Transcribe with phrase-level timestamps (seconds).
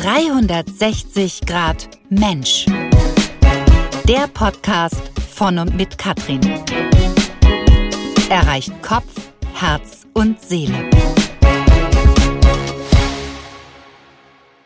[0.00, 2.66] 360 Grad Mensch.
[4.06, 5.02] Der Podcast
[5.34, 6.40] von und mit Katrin.
[8.30, 9.10] Erreicht Kopf,
[9.54, 10.88] Herz und Seele.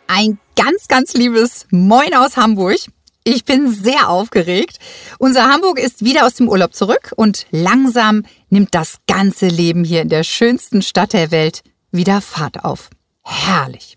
[0.06, 2.76] Ein ganz, ganz liebes Moin aus Hamburg.
[3.24, 4.80] Ich bin sehr aufgeregt.
[5.18, 10.02] Unser Hamburg ist wieder aus dem Urlaub zurück und langsam nimmt das ganze Leben hier
[10.02, 12.90] in der schönsten Stadt der Welt wieder Fahrt auf.
[13.22, 13.96] Herrlich.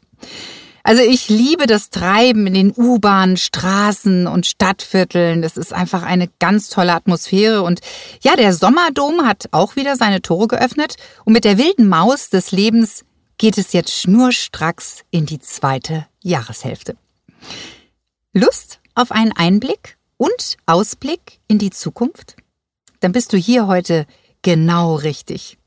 [0.85, 5.41] Also ich liebe das Treiben in den U-Bahnen, Straßen und Stadtvierteln.
[5.41, 7.63] Das ist einfach eine ganz tolle Atmosphäre.
[7.63, 7.80] Und
[8.21, 10.98] ja, der Sommerdom hat auch wieder seine Tore geöffnet.
[11.23, 13.03] Und mit der wilden Maus des Lebens
[13.39, 16.95] geht es jetzt schnurstracks in die zweite Jahreshälfte.
[18.33, 22.36] Lust auf einen Einblick und Ausblick in die Zukunft?
[22.99, 24.05] Dann bist du hier heute
[24.44, 25.58] genau richtig.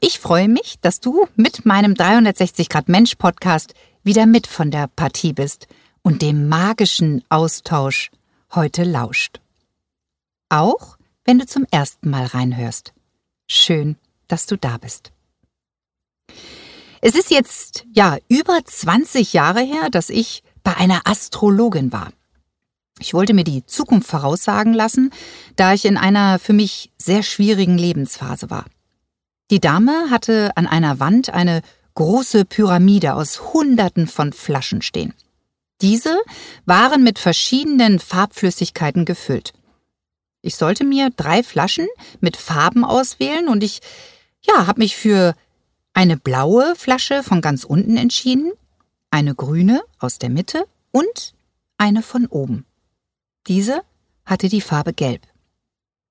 [0.00, 3.72] Ich freue mich, dass du mit meinem 360 Grad Mensch Podcast
[4.06, 5.66] wieder mit von der Partie bist
[6.02, 8.10] und dem magischen Austausch
[8.54, 9.40] heute lauscht.
[10.48, 12.92] Auch wenn du zum ersten Mal reinhörst.
[13.48, 13.96] Schön,
[14.28, 15.10] dass du da bist.
[17.00, 22.12] Es ist jetzt, ja, über 20 Jahre her, dass ich bei einer Astrologin war.
[23.00, 25.10] Ich wollte mir die Zukunft voraussagen lassen,
[25.56, 28.66] da ich in einer für mich sehr schwierigen Lebensphase war.
[29.50, 31.62] Die Dame hatte an einer Wand eine
[31.96, 35.12] große Pyramide aus Hunderten von Flaschen stehen.
[35.80, 36.16] Diese
[36.64, 39.52] waren mit verschiedenen Farbflüssigkeiten gefüllt.
[40.40, 41.88] Ich sollte mir drei Flaschen
[42.20, 43.80] mit Farben auswählen und ich,
[44.42, 45.34] ja, habe mich für
[45.92, 48.52] eine blaue Flasche von ganz unten entschieden,
[49.10, 51.34] eine grüne aus der Mitte und
[51.78, 52.64] eine von oben.
[53.48, 53.82] Diese
[54.24, 55.22] hatte die Farbe Gelb.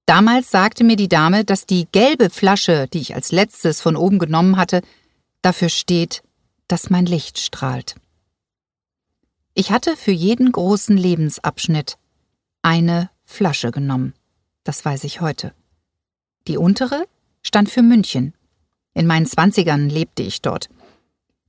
[0.06, 4.20] Damals sagte mir die Dame, dass die gelbe Flasche, die ich als letztes von oben
[4.20, 4.82] genommen hatte,
[5.46, 6.24] dafür steht,
[6.68, 7.96] dass mein Licht strahlt.
[9.54, 11.98] Ich hatte für jeden großen Lebensabschnitt
[12.64, 14.14] eine Flasche genommen.
[14.64, 15.54] Das weiß ich heute.
[16.48, 17.06] Die untere
[17.44, 18.34] stand für München.
[18.94, 20.70] In meinen Zwanzigern lebte ich dort.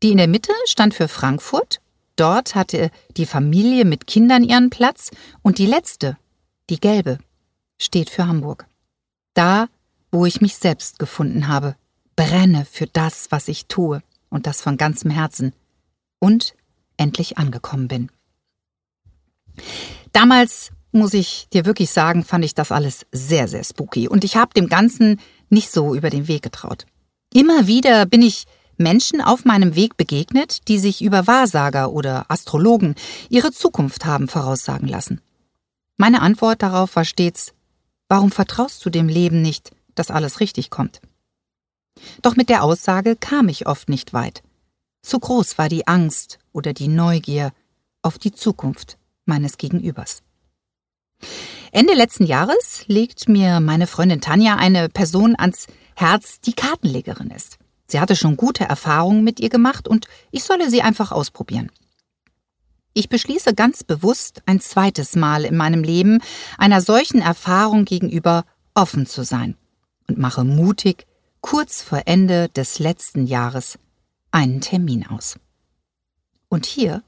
[0.02, 1.80] Die in der Mitte stand für Frankfurt.
[2.16, 5.10] Dort hatte die Familie mit Kindern ihren Platz.
[5.42, 6.18] Und die letzte,
[6.68, 7.18] die gelbe,
[7.78, 8.66] steht für Hamburg.
[9.32, 9.68] Da,
[10.12, 11.76] wo ich mich selbst gefunden habe,
[12.16, 15.53] brenne für das, was ich tue, und das von ganzem Herzen,
[16.19, 16.54] und
[16.97, 18.10] endlich angekommen bin.
[20.12, 24.37] Damals, muss ich dir wirklich sagen, fand ich das alles sehr, sehr spooky, und ich
[24.37, 26.87] habe dem Ganzen nicht so über den Weg getraut.
[27.32, 28.47] Immer wieder bin ich
[28.78, 32.94] Menschen auf meinem Weg begegnet, die sich über Wahrsager oder Astrologen
[33.28, 35.21] ihre Zukunft haben voraussagen lassen.
[35.97, 37.53] Meine Antwort darauf war stets
[38.09, 41.00] Warum vertraust du dem Leben nicht, dass alles richtig kommt?
[42.22, 44.42] Doch mit der Aussage kam ich oft nicht weit.
[45.02, 47.52] Zu groß war die Angst oder die Neugier
[48.02, 50.22] auf die Zukunft meines Gegenübers.
[51.72, 57.58] Ende letzten Jahres legt mir meine Freundin Tanja eine Person ans Herz, die Kartenlegerin ist.
[57.86, 61.70] Sie hatte schon gute Erfahrungen mit ihr gemacht und ich solle sie einfach ausprobieren.
[62.94, 66.20] Ich beschließe ganz bewusst, ein zweites Mal in meinem Leben
[66.56, 69.56] einer solchen Erfahrung gegenüber offen zu sein
[70.08, 71.06] und mache mutig,
[71.46, 73.78] kurz vor Ende des letzten Jahres,
[74.32, 75.38] einen Termin aus.
[76.48, 77.04] Und hier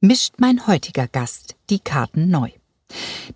[0.00, 2.50] mischt mein heutiger Gast die Karten neu.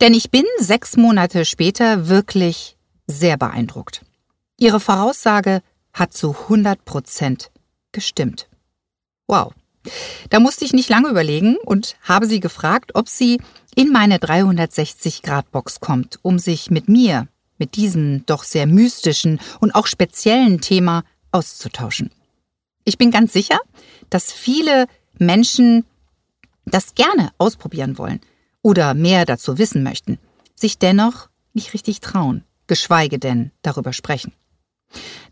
[0.01, 2.77] Denn ich bin sechs Monate später wirklich
[3.09, 4.05] sehr beeindruckt.
[4.57, 5.61] Ihre Voraussage
[5.93, 7.51] hat zu 100 Prozent
[7.91, 8.47] gestimmt.
[9.27, 9.55] Wow.
[10.31, 13.41] Da musste ich nicht lange überlegen und habe sie gefragt, ob sie
[13.75, 17.27] in meine 360-Grad-Box kommt, um sich mit mir,
[17.65, 21.03] mit diesem doch sehr mystischen und auch speziellen Thema
[21.33, 22.11] auszutauschen.
[22.85, 23.59] Ich bin ganz sicher,
[24.11, 24.87] dass viele
[25.19, 25.87] Menschen
[26.67, 28.21] das gerne ausprobieren wollen
[28.61, 30.19] oder mehr dazu wissen möchten,
[30.55, 34.35] sich dennoch nicht richtig trauen, geschweige denn darüber sprechen.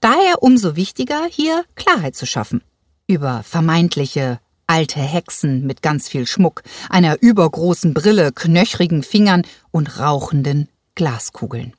[0.00, 2.62] Daher umso wichtiger, hier Klarheit zu schaffen
[3.06, 10.70] über vermeintliche alte Hexen mit ganz viel Schmuck, einer übergroßen Brille, knöchrigen Fingern und rauchenden
[10.94, 11.74] Glaskugeln.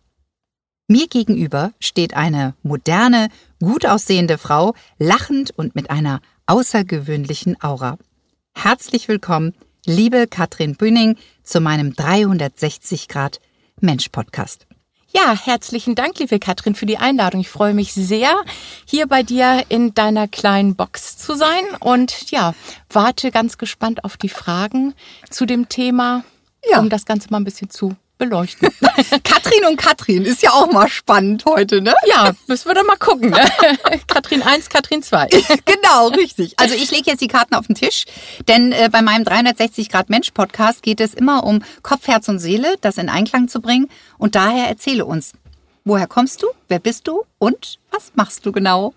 [0.93, 3.29] Mir gegenüber steht eine moderne,
[3.59, 7.97] gut aussehende Frau, lachend und mit einer außergewöhnlichen Aura.
[8.53, 9.55] Herzlich willkommen,
[9.87, 13.39] liebe Katrin Bühning, zu meinem 360 Grad
[13.81, 14.67] Mensch Podcast.
[15.11, 17.41] Ja, herzlichen Dank, liebe Katrin, für die Einladung.
[17.41, 18.35] Ich freue mich sehr,
[18.85, 22.53] hier bei dir in deiner kleinen Box zu sein und ja,
[22.91, 24.93] warte ganz gespannt auf die Fragen
[25.31, 26.23] zu dem Thema,
[26.69, 26.77] ja.
[26.77, 28.69] um das Ganze mal ein bisschen zu beleuchten.
[29.23, 31.93] Katrin und Katrin ist ja auch mal spannend heute, ne?
[32.05, 33.29] Ja, müssen wir doch mal gucken.
[33.31, 33.45] Ne?
[34.07, 35.27] Katrin 1, Katrin 2.
[35.65, 36.53] genau, richtig.
[36.57, 38.05] Also ich lege jetzt die Karten auf den Tisch,
[38.47, 42.39] denn äh, bei meinem 360 Grad Mensch Podcast geht es immer um Kopf, Herz und
[42.39, 43.89] Seele, das in Einklang zu bringen.
[44.17, 45.33] Und daher erzähle uns,
[45.83, 48.93] woher kommst du, wer bist du und was machst du genau?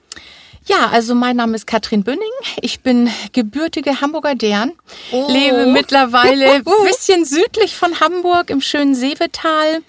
[0.67, 2.23] Ja, also mein Name ist Katrin Bünning.
[2.61, 4.73] Ich bin gebürtige Hamburger Dern,
[5.13, 5.27] oh.
[5.31, 9.83] lebe mittlerweile ein bisschen südlich von Hamburg im schönen Seevetal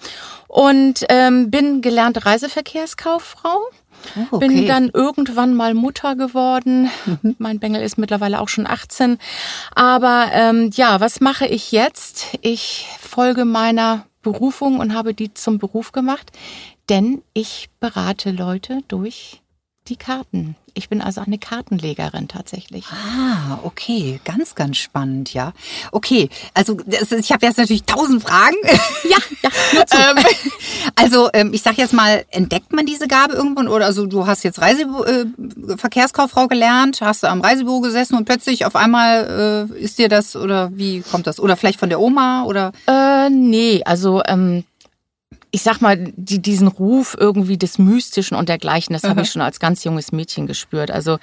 [0.46, 3.58] und ähm, bin gelernte Reiseverkehrskauffrau.
[4.16, 4.46] Oh, okay.
[4.46, 6.88] Bin dann irgendwann mal Mutter geworden.
[7.06, 7.34] Mhm.
[7.38, 9.18] Mein Bengel ist mittlerweile auch schon 18.
[9.74, 12.38] Aber ähm, ja, was mache ich jetzt?
[12.42, 16.30] Ich folge meiner Berufung und habe die zum Beruf gemacht,
[16.88, 19.42] denn ich berate Leute durch
[19.88, 20.56] die Karten.
[20.74, 22.86] Ich bin also eine Kartenlegerin tatsächlich.
[22.86, 25.52] Ah, okay, ganz, ganz spannend, ja.
[25.90, 28.56] Okay, also ist, ich habe jetzt natürlich tausend Fragen.
[29.08, 29.50] Ja, ja.
[29.92, 30.24] ähm,
[30.94, 34.44] also ähm, ich sag jetzt mal, entdeckt man diese Gabe irgendwann oder also du hast
[34.44, 39.98] jetzt Reiseverkehrskauffrau äh, gelernt, hast du am Reisebüro gesessen und plötzlich auf einmal äh, ist
[39.98, 41.40] dir das oder wie kommt das?
[41.40, 42.72] Oder vielleicht von der Oma oder?
[42.86, 44.64] Äh, nee, also ähm,
[45.50, 49.42] ich sag mal, die, diesen Ruf irgendwie des Mystischen und dergleichen, das habe ich schon
[49.42, 50.90] als ganz junges Mädchen gespürt.
[50.90, 51.18] Also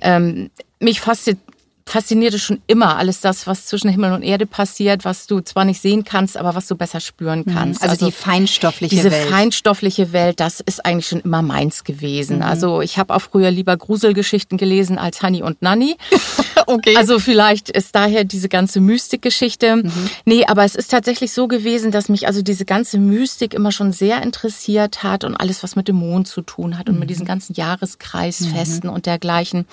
[0.00, 0.50] ähm,
[0.80, 1.42] mich fasziniert
[1.90, 5.64] fasziniert es schon immer alles das, was zwischen Himmel und Erde passiert, was du zwar
[5.64, 7.52] nicht sehen kannst, aber was du besser spüren mhm.
[7.52, 7.82] kannst.
[7.82, 9.24] Also, also die feinstoffliche diese Welt.
[9.24, 12.36] Diese feinstoffliche Welt, das ist eigentlich schon immer meins gewesen.
[12.36, 12.42] Mhm.
[12.42, 15.96] Also ich habe auch früher lieber Gruselgeschichten gelesen als Honey und Nanny.
[16.66, 16.94] okay.
[16.96, 19.76] Also vielleicht ist daher diese ganze Mystikgeschichte.
[19.76, 20.10] Mhm.
[20.24, 23.92] Nee, aber es ist tatsächlich so gewesen, dass mich also diese ganze Mystik immer schon
[23.92, 27.08] sehr interessiert hat und alles, was mit dem Mond zu tun hat und mit mhm.
[27.08, 28.94] diesen ganzen Jahreskreisfesten mhm.
[28.94, 29.66] und dergleichen.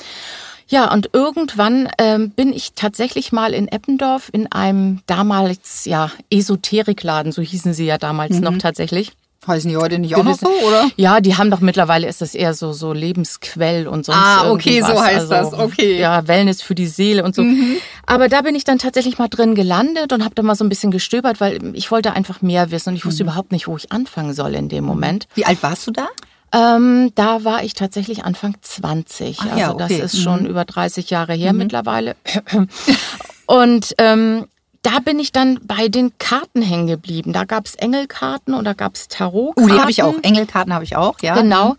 [0.67, 7.31] Ja, und irgendwann ähm, bin ich tatsächlich mal in Eppendorf in einem damals ja Esoterikladen,
[7.31, 8.41] so hießen sie ja damals mhm.
[8.41, 9.13] noch tatsächlich.
[9.47, 10.89] Heißen die heute nicht auch noch so, oder?
[10.97, 14.81] Ja, die haben doch mittlerweile ist das eher so so Lebensquell und sonst Ah, okay,
[14.81, 15.53] so heißt also, das.
[15.53, 15.97] Okay.
[15.97, 17.43] Ja, Wellness für die Seele und so.
[17.43, 17.77] Mhm.
[18.05, 20.69] Aber da bin ich dann tatsächlich mal drin gelandet und habe da mal so ein
[20.69, 23.29] bisschen gestöbert, weil ich wollte einfach mehr wissen und ich wusste mhm.
[23.29, 25.29] überhaupt nicht, wo ich anfangen soll in dem Moment.
[25.35, 26.07] Wie alt warst du da?
[26.53, 29.39] Ähm, da war ich tatsächlich Anfang 20.
[29.39, 29.99] Ach, also ja, okay.
[29.99, 30.49] das ist schon mhm.
[30.49, 31.59] über 30 Jahre her mhm.
[31.59, 32.15] mittlerweile.
[33.45, 34.47] Und ähm,
[34.87, 37.33] da bin ich dann bei den Karten hängen geblieben.
[37.33, 39.69] Da gab es Engelkarten und da gab es Tarotkarten.
[39.69, 40.15] Uh, die habe ich auch.
[40.21, 41.35] Engelkarten habe ich auch, ja.
[41.35, 41.75] Genau.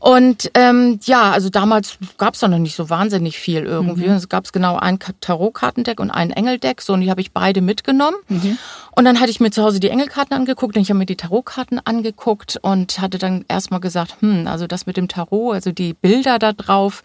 [0.00, 4.08] Und ähm, ja, also damals gab es da noch nicht so wahnsinnig viel irgendwie.
[4.08, 4.14] Mhm.
[4.14, 6.82] Es gab genau ein Tarotkartendeck und ein Engeldeck.
[6.82, 8.16] So, und die habe ich beide mitgenommen.
[8.26, 8.58] Mhm.
[8.98, 11.14] Und dann hatte ich mir zu Hause die Engelkarten angeguckt und ich habe mir die
[11.14, 15.94] Tarotkarten angeguckt und hatte dann erstmal gesagt, hm, also das mit dem Tarot, also die
[15.94, 17.04] Bilder da drauf,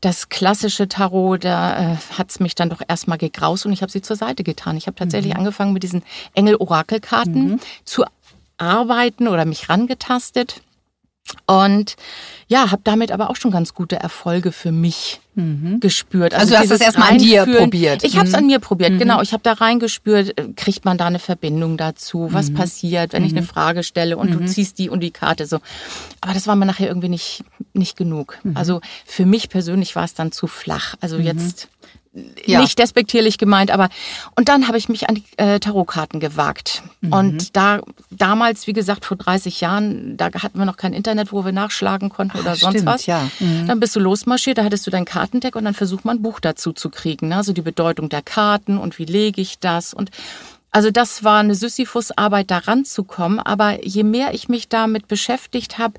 [0.00, 3.90] das klassische Tarot, da äh, hat es mich dann doch erstmal gegraust und ich habe
[3.90, 4.76] sie zur Seite getan.
[4.76, 5.40] Ich habe tatsächlich mhm.
[5.40, 6.02] angefangen mit diesen
[6.34, 7.60] Engel-Orakelkarten mhm.
[7.84, 8.04] zu
[8.56, 10.62] arbeiten oder mich rangetastet.
[11.46, 11.96] Und
[12.48, 15.80] ja, habe damit aber auch schon ganz gute Erfolge für mich mhm.
[15.80, 16.34] gespürt.
[16.34, 18.04] Also, also du hast es erstmal an dir probiert.
[18.04, 18.98] Ich habe es an mir probiert, mhm.
[18.98, 19.22] genau.
[19.22, 22.28] Ich habe da reingespürt, äh, kriegt man da eine Verbindung dazu?
[22.32, 22.54] Was mhm.
[22.54, 23.46] passiert, wenn ich eine mhm.
[23.46, 24.46] Frage stelle und du mhm.
[24.46, 25.60] ziehst die und die Karte so.
[26.20, 27.42] Aber das war mir nachher irgendwie nicht,
[27.72, 28.38] nicht genug.
[28.42, 28.56] Mhm.
[28.56, 30.94] Also für mich persönlich war es dann zu flach.
[31.00, 31.68] Also jetzt
[32.46, 32.60] ja.
[32.60, 33.88] nicht despektierlich gemeint, aber
[34.36, 36.82] und dann habe ich mich an die äh, Tarotkarten gewagt.
[37.00, 37.12] Mhm.
[37.12, 37.80] Und da
[38.10, 42.08] damals, wie gesagt, vor 30 Jahren, da hatten wir noch kein Internet, wo wir nachschlagen
[42.08, 43.06] konnten oder Ach, sonst stimmt, was.
[43.06, 43.28] Ja.
[43.40, 43.66] Mhm.
[43.66, 46.40] Dann bist du losmarschiert, da hattest du dein Kartendeck und dann versucht man ein Buch
[46.40, 47.28] dazu zu kriegen.
[47.28, 47.36] Ne?
[47.36, 50.10] Also die Bedeutung der Karten und wie lege ich das und
[50.70, 53.38] also das war eine Sisyphus-Arbeit, da ranzukommen.
[53.38, 55.94] Aber je mehr ich mich damit beschäftigt habe,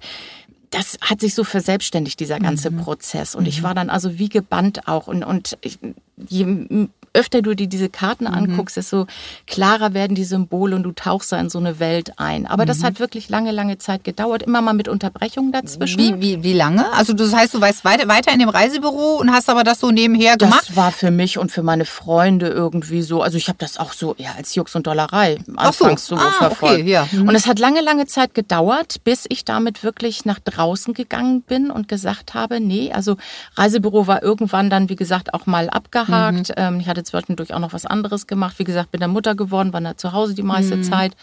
[0.76, 2.78] das hat sich so verselbstständigt, dieser ganze mhm.
[2.78, 3.34] Prozess.
[3.34, 3.50] Und mhm.
[3.50, 5.08] ich war dann also wie gebannt auch.
[5.08, 5.80] Und, und ich,
[6.28, 8.34] je öfter du dir diese Karten mhm.
[8.34, 9.08] anguckst, desto
[9.48, 12.46] klarer werden die Symbole und du tauchst da in so eine Welt ein.
[12.46, 12.68] Aber mhm.
[12.68, 15.98] das hat wirklich lange, lange Zeit gedauert, immer mal mit Unterbrechungen dazwischen.
[15.98, 16.92] Wie, wie, wie lange?
[16.94, 19.92] Also das heißt, du weißt weiter, weiter in dem Reisebüro und hast aber das so
[19.92, 20.66] nebenher gemacht?
[20.68, 23.94] Das war für mich und für meine Freunde irgendwie so, also ich habe das auch
[23.94, 26.82] so ja, als Jux und Dollerei anfangs so, so ah, verfolgt.
[26.82, 27.08] Okay, ja.
[27.12, 27.30] mhm.
[27.30, 31.72] Und es hat lange, lange Zeit gedauert, bis ich damit wirklich nach draußen gegangen bin
[31.72, 33.18] und gesagt habe, nee, also
[33.56, 36.50] Reisebüro war irgendwann dann, wie gesagt, auch mal abgehakt.
[36.50, 36.56] Mhm.
[36.58, 38.60] Ähm, ich hatte zwischendurch auch noch was anderes gemacht.
[38.60, 40.84] Wie gesagt, bin dann Mutter geworden, war da zu Hause die meiste mhm.
[40.84, 41.16] Zeit.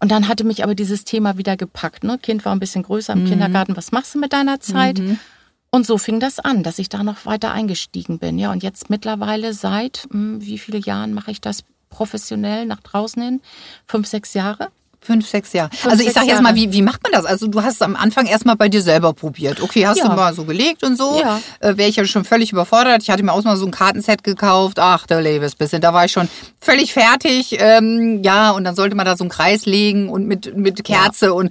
[0.00, 2.02] Und dann hatte mich aber dieses Thema wieder gepackt.
[2.02, 2.18] Ne?
[2.18, 3.28] Kind war ein bisschen größer im mhm.
[3.28, 3.76] Kindergarten.
[3.76, 4.98] Was machst du mit deiner Zeit?
[4.98, 5.18] Mhm.
[5.70, 8.38] Und so fing das an, dass ich da noch weiter eingestiegen bin.
[8.38, 12.80] Ja, und jetzt mittlerweile seit mh, hm, wie viele Jahren mache ich das professionell nach
[12.80, 13.40] draußen hin?
[13.86, 14.70] Fünf, sechs Jahre.
[15.04, 15.70] Fünf, sechs Jahre.
[15.70, 17.24] Fünf, also ich sechs sag jetzt mal, wie, wie macht man das?
[17.24, 19.60] Also du hast es am Anfang erstmal bei dir selber probiert.
[19.60, 20.08] Okay, hast Ja.
[20.08, 21.18] du mal so gelegt und so.
[21.20, 21.40] Ja.
[21.58, 23.02] Äh, Wäre ich ja schon völlig überfordert.
[23.02, 24.78] Ich hatte mir auch mal so ein Kartenset gekauft.
[24.78, 25.80] Ach, der Levis bisschen.
[25.80, 26.28] Da war ich schon
[26.60, 27.56] völlig fertig.
[27.58, 31.34] Ähm, ja, und dann sollte man da so einen Kreis legen und mit, mit Kerze
[31.34, 31.50] und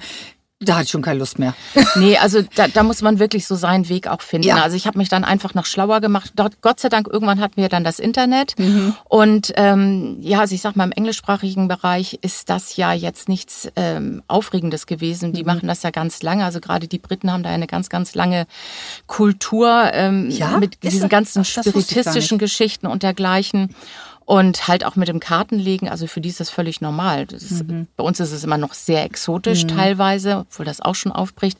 [0.63, 1.53] da hatte ich schon keine Lust mehr.
[1.95, 4.47] Nee, also da, da muss man wirklich so seinen Weg auch finden.
[4.47, 4.61] Ja.
[4.63, 6.31] Also ich habe mich dann einfach noch schlauer gemacht.
[6.35, 8.57] Dort, Gott sei Dank, irgendwann hatten wir dann das Internet.
[8.57, 8.93] Mhm.
[9.09, 13.69] Und ähm, ja, also ich sag mal, im englischsprachigen Bereich ist das ja jetzt nichts
[13.75, 15.29] ähm, Aufregendes gewesen.
[15.29, 15.33] Mhm.
[15.33, 16.45] Die machen das ja ganz lange.
[16.45, 18.45] Also gerade die Briten haben da eine ganz, ganz lange
[19.07, 20.57] Kultur ähm, Ja?
[20.59, 23.75] mit Ist diesen das- ganzen spiritistischen Geschichten und dergleichen.
[24.31, 27.25] Und halt auch mit dem Kartenlegen, also für die ist das völlig normal.
[27.25, 27.87] Das ist, Mhm.
[27.97, 31.57] Bei uns ist es immer noch sehr exotisch teilweise, obwohl das auch schon aufbricht.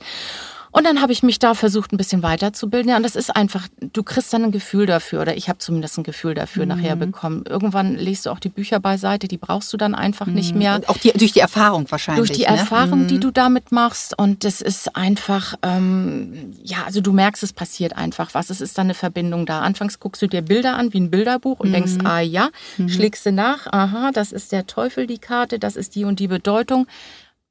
[0.71, 2.89] Und dann habe ich mich da versucht, ein bisschen weiterzubilden.
[2.89, 5.97] Ja, und das ist einfach, du kriegst dann ein Gefühl dafür, oder ich habe zumindest
[5.97, 7.43] ein Gefühl dafür nachher bekommen.
[7.47, 10.75] Irgendwann legst du auch die Bücher beiseite, die brauchst du dann einfach nicht mehr.
[10.75, 12.27] Und auch die, durch die Erfahrung wahrscheinlich.
[12.27, 12.57] Durch die ne?
[12.57, 14.17] Erfahrung, die du damit machst.
[14.17, 18.49] Und das ist einfach, ähm, ja, also du merkst, es passiert einfach was.
[18.49, 19.61] Es ist dann eine Verbindung da.
[19.61, 22.49] Anfangs guckst du dir Bilder an, wie ein Bilderbuch und denkst, ah ja,
[22.87, 26.27] schlägst du nach, aha, das ist der Teufel, die Karte, das ist die und die
[26.27, 26.87] Bedeutung.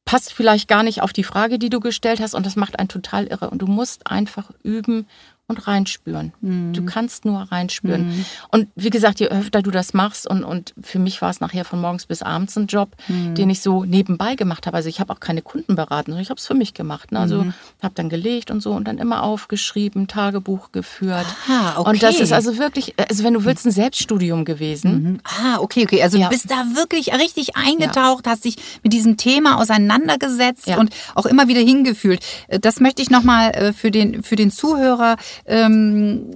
[0.04, 2.88] Passt vielleicht gar nicht auf die Frage, die du gestellt hast und das macht einen
[2.88, 3.50] total irre.
[3.50, 5.07] Und du musst einfach üben
[5.50, 6.33] und reinspüren.
[6.40, 8.25] Du kannst nur reinspüren.
[8.50, 11.64] Und wie gesagt, je öfter du das machst und, und für mich war es nachher
[11.66, 14.76] von morgens bis abends ein Job, den ich so nebenbei gemacht habe.
[14.76, 17.12] Also ich habe auch keine Kunden beraten, sondern ich habe es für mich gemacht.
[17.12, 17.19] Ne?
[17.21, 17.45] Also
[17.83, 21.26] habe dann gelegt und so und dann immer aufgeschrieben, Tagebuch geführt.
[21.49, 21.90] Ah, okay.
[21.90, 25.21] Und das ist also wirklich, also wenn du willst, ein Selbststudium gewesen.
[25.25, 26.02] Ah, okay, okay.
[26.02, 26.26] Also Ja.
[26.28, 30.78] du bist da wirklich richtig eingetaucht, hast dich mit diesem Thema auseinandergesetzt Ja.
[30.78, 32.21] und auch immer wieder hingefühlt.
[32.49, 35.16] Äh, Das möchte ich nochmal für den, für den Zuhörer.
[35.47, 36.27] Ähm,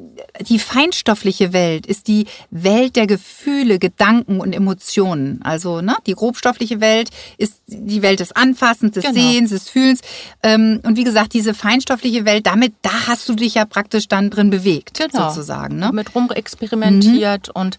[0.48, 5.40] die feinstoffliche Welt ist die Welt der Gefühle, Gedanken und Emotionen.
[5.42, 9.14] Also ne, die grobstoffliche Welt ist die Welt des Anfassens, des Genau.
[9.14, 10.00] Sehens, des Fühlens.
[10.42, 14.30] Ähm, und wie gesagt, diese feinstoffliche Welt, damit, da hast du dich ja praktisch dann
[14.30, 15.28] drin bewegt, Genau.
[15.28, 15.76] sozusagen.
[15.76, 15.90] Ne?
[15.92, 17.78] Mit rumexperimentiert und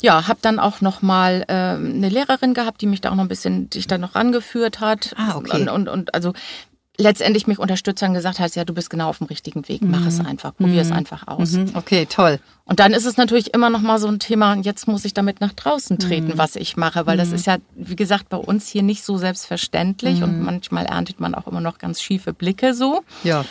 [0.00, 3.24] ja, habe dann auch noch mal ähm, eine Lehrerin gehabt, die mich da auch noch
[3.24, 5.14] ein bisschen, dich da noch rangeführt hat.
[5.16, 5.60] Ah, okay.
[5.62, 6.32] Und, und, und also
[6.98, 10.06] letztendlich mich unterstützt und gesagt hat, ja, du bist genau auf dem richtigen Weg, mach
[10.06, 11.52] es einfach, probier es einfach aus.
[11.52, 12.38] Mhm, Okay, toll.
[12.64, 15.40] Und dann ist es natürlich immer noch mal so ein Thema, jetzt muss ich damit
[15.40, 16.00] nach draußen Mhm.
[16.00, 19.16] treten, was ich mache, weil das ist ja, wie gesagt, bei uns hier nicht so
[19.16, 20.22] selbstverständlich Mhm.
[20.24, 23.02] und manchmal erntet man auch immer noch ganz schiefe Blicke so.
[23.24, 23.44] Ja.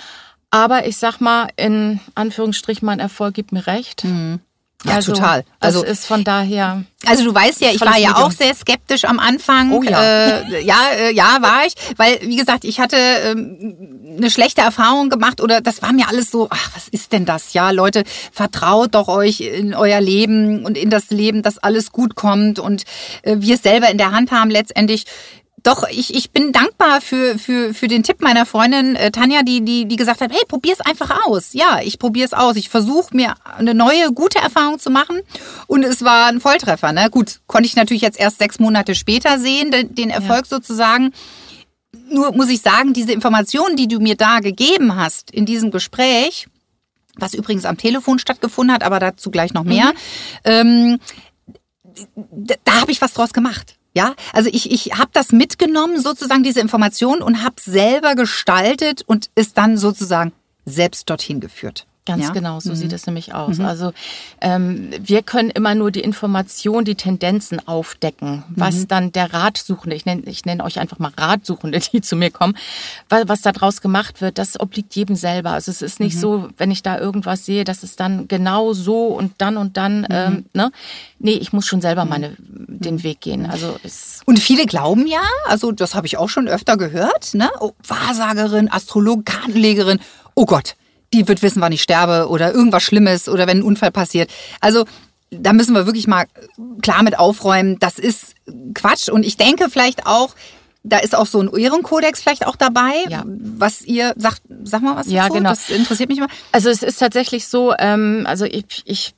[0.51, 4.05] Aber ich sag mal, in Anführungsstrichen, mein Erfolg gibt mir recht.
[4.83, 5.43] Ja, total.
[5.59, 6.83] Also Also- das ist von daher.
[7.05, 8.27] Also du weißt ja, ich war ja Medium.
[8.27, 9.71] auch sehr skeptisch am Anfang.
[9.71, 10.01] Oh ja.
[10.01, 15.09] Äh, ja, äh, ja, war ich, weil wie gesagt, ich hatte ähm, eine schlechte Erfahrung
[15.09, 17.53] gemacht oder das war mir alles so, ach, was ist denn das?
[17.53, 22.15] Ja, Leute, vertraut doch euch in euer Leben und in das Leben, dass alles gut
[22.15, 22.83] kommt und
[23.23, 25.05] äh, wir es selber in der Hand haben letztendlich.
[25.63, 29.63] Doch, ich, ich bin dankbar für, für, für den Tipp meiner Freundin äh, Tanja, die,
[29.63, 31.53] die, die gesagt hat, hey, probier's einfach aus.
[31.53, 32.56] Ja, ich probier's aus.
[32.56, 35.22] Ich versuche mir eine neue, gute Erfahrung zu machen.
[35.68, 36.94] Und es war ein Volltreffer.
[36.94, 37.10] Ne?
[37.12, 41.13] Gut, konnte ich natürlich jetzt erst sechs Monate später sehen, den, den Erfolg sozusagen.
[42.10, 46.48] Nur muss ich sagen, diese Informationen, die du mir da gegeben hast in diesem Gespräch,
[47.18, 49.94] was übrigens am Telefon stattgefunden hat, aber dazu gleich noch mehr,
[50.44, 51.00] ähm,
[52.15, 53.75] da, da habe ich was draus gemacht.
[53.93, 59.29] Ja, also ich, ich habe das mitgenommen, sozusagen diese Information und habe selber gestaltet und
[59.36, 60.31] es dann sozusagen
[60.65, 61.88] selbst dorthin geführt.
[62.05, 62.29] Ganz ja?
[62.29, 62.34] Mhm.
[62.34, 63.60] genau, so sieht es nämlich aus.
[63.60, 63.93] Also
[64.41, 68.88] ähm, wir können immer nur die Information, die Tendenzen aufdecken, was Mhm.
[68.88, 72.58] dann der Ratsuchende, ich nenne ich nenn euch einfach mal Ratsuchende, die zu mir kommen,
[73.08, 75.51] was, was da draus gemacht wird, das obliegt jedem selber.
[75.51, 76.20] Also es ist nicht Mhm.
[76.20, 80.08] so, wenn ich da irgendwas sehe, dass es dann genau so und dann und dann,
[80.10, 80.72] ähm, ne?
[81.20, 83.46] Nee, ich muss schon selber meine, den Weg gehen.
[83.46, 87.48] Also es Und viele glauben ja, also das habe ich auch schon öfter gehört, ne?
[87.60, 90.00] Oh, Wahrsagerin, Astrolog, Kartenlegerin,
[90.34, 90.75] oh Gott,
[91.13, 94.30] die wird wissen, wann ich sterbe oder irgendwas Schlimmes oder wenn ein Unfall passiert.
[94.60, 94.86] Also
[95.30, 96.25] da müssen wir wirklich mal
[96.82, 98.36] klar mit aufräumen, das ist
[98.74, 99.10] Quatsch.
[99.10, 100.36] Und ich denke vielleicht auch,
[100.84, 103.24] da ist auch so ein Ehrenkodex vielleicht auch dabei, Ja.
[103.25, 105.50] was ihr sagt, sag mal was Ja, dazu, genau.
[105.51, 106.27] das interessiert mich mal.
[106.51, 109.13] Also es ist tatsächlich so, ähm, also ich, ich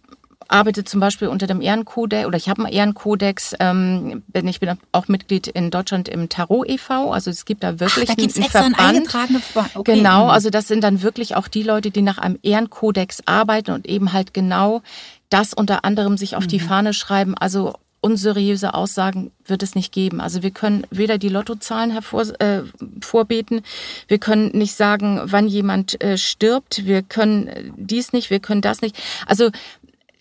[0.48, 4.78] arbeite zum Beispiel unter dem Ehrenkodex oder ich habe einen Ehrenkodex, ähm, bin, ich bin
[4.92, 8.46] auch Mitglied in Deutschland im Tarot e.V., also es gibt da wirklich da gibt's einen,
[8.46, 8.96] extra einen Verband.
[8.98, 9.76] eingetragenen Verband.
[9.76, 9.96] Okay.
[9.96, 10.30] Genau, Mhm.
[10.32, 14.14] also das sind dann wirklich auch die Leute, die nach einem Ehrenkodex arbeiten und eben
[14.14, 14.82] halt genau
[15.30, 16.64] das unter anderem sich auf die Mhm.
[16.68, 17.36] Fahne schreiben.
[17.38, 20.20] Also unseriöse Aussagen wird es nicht geben.
[20.20, 22.64] Also wir können weder die Lottozahlen hervor, äh,
[23.02, 23.62] vorbeten,
[24.10, 28.62] wir können nicht sagen, wann jemand äh, stirbt, wir können äh, dies nicht, wir können
[28.62, 28.98] das nicht.
[29.26, 29.52] Also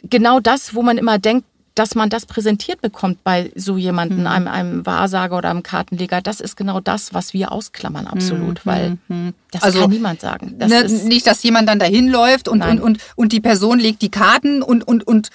[0.02, 4.26] genau das, wo man immer denkt, dass man das präsentiert bekommt bei so jemanden, mhm.
[4.26, 8.70] einem, einem Wahrsager oder einem Kartenleger, das ist genau das, was wir ausklammern, absolut, mhm.
[8.70, 9.34] weil mhm.
[9.50, 10.56] das also, kann niemand sagen.
[10.58, 14.02] Das ne, nicht, dass jemand dann dahin läuft und, und, und, und die Person legt
[14.02, 15.30] die Karten und, und, und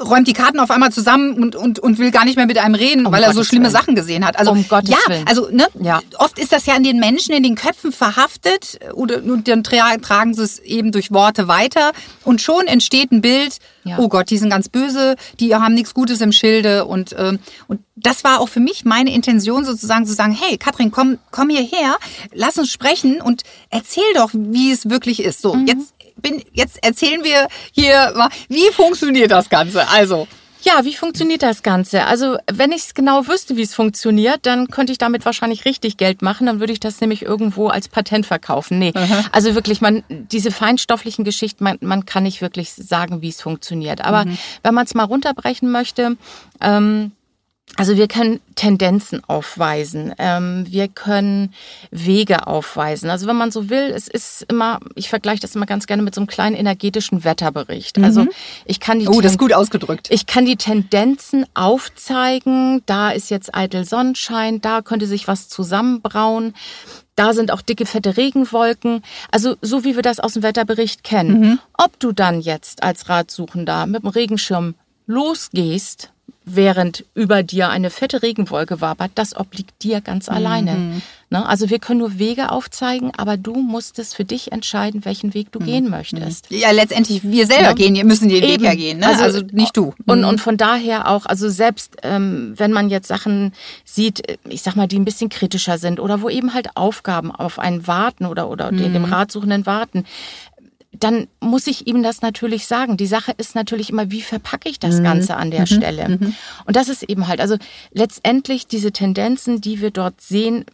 [0.00, 2.74] räumt die Karten auf einmal zusammen und, und, und will gar nicht mehr mit einem
[2.74, 3.72] reden, um weil er so schlimme Willen.
[3.72, 4.38] Sachen gesehen hat.
[4.38, 5.26] Also um ja, Willen.
[5.26, 6.00] also ne, ja.
[6.18, 9.96] oft ist das ja in den Menschen, in den Köpfen verhaftet oder und dann tra
[9.98, 11.92] tragen sie es eben durch Worte weiter
[12.24, 13.58] und schon entsteht ein Bild.
[13.84, 13.98] Ja.
[13.98, 17.80] Oh Gott, die sind ganz böse, die haben nichts Gutes im Schilde und ähm, und
[17.96, 21.96] das war auch für mich meine Intention sozusagen zu sagen, hey Katrin, komm komm hierher,
[22.32, 25.42] lass uns sprechen und erzähl doch, wie es wirklich ist.
[25.42, 25.66] So, mhm.
[25.66, 29.88] jetzt bin, jetzt erzählen wir hier mal, wie funktioniert das Ganze?
[29.88, 30.26] Also.
[30.62, 32.04] Ja, wie funktioniert das Ganze?
[32.04, 35.96] Also, wenn ich es genau wüsste, wie es funktioniert, dann könnte ich damit wahrscheinlich richtig
[35.96, 36.46] Geld machen.
[36.46, 38.78] Dann würde ich das nämlich irgendwo als Patent verkaufen.
[38.78, 39.24] Nee, Aha.
[39.32, 44.04] also wirklich, man, diese feinstofflichen Geschichten, man, man kann nicht wirklich sagen, wie es funktioniert.
[44.04, 44.36] Aber mhm.
[44.62, 46.18] wenn man es mal runterbrechen möchte,
[46.60, 47.12] ähm,
[47.76, 51.54] also wir können Tendenzen aufweisen, ähm, wir können
[51.90, 53.10] Wege aufweisen.
[53.10, 56.14] Also wenn man so will, es ist immer, ich vergleiche das immer ganz gerne mit
[56.14, 57.96] so einem kleinen energetischen Wetterbericht.
[57.96, 58.04] Mhm.
[58.04, 58.26] Also
[58.64, 60.08] ich kann die oh, das ist gut ausgedrückt.
[60.10, 62.82] Ich kann die Tendenzen aufzeigen.
[62.86, 66.54] Da ist jetzt eitel Sonnenschein, da könnte sich was zusammenbrauen.
[67.16, 69.02] Da sind auch dicke, fette Regenwolken.
[69.30, 71.40] Also so wie wir das aus dem Wetterbericht kennen.
[71.40, 71.58] Mhm.
[71.74, 74.74] Ob du dann jetzt als Ratsuchender mit dem Regenschirm
[75.06, 76.12] losgehst
[76.56, 80.34] während über dir eine fette Regenwolke wabert, das obliegt dir ganz mhm.
[80.34, 81.02] alleine.
[81.30, 81.46] Ne?
[81.46, 85.52] Also wir können nur Wege aufzeigen, aber du musst es für dich entscheiden, welchen Weg
[85.52, 85.64] du mhm.
[85.64, 86.50] gehen möchtest.
[86.50, 87.72] Ja, letztendlich wir selber ja.
[87.72, 88.52] gehen, müssen den Eben.
[88.52, 89.06] Weg ja gehen, ne?
[89.06, 89.94] also, also, nicht du.
[90.06, 90.28] Und, mhm.
[90.28, 93.52] und von daher auch, also selbst ähm, wenn man jetzt Sachen
[93.84, 97.60] sieht, ich sag mal, die ein bisschen kritischer sind oder wo eben halt Aufgaben auf
[97.60, 98.92] einen warten oder, oder mhm.
[98.92, 100.04] dem Ratsuchenden warten,
[100.92, 102.96] dann muss ich ihm das natürlich sagen.
[102.96, 105.04] Die Sache ist natürlich immer, wie verpacke ich das mhm.
[105.04, 105.66] Ganze an der mhm.
[105.66, 106.08] Stelle?
[106.08, 106.34] Mhm.
[106.64, 107.56] Und das ist eben halt, also
[107.92, 110.64] letztendlich diese Tendenzen, die wir dort sehen,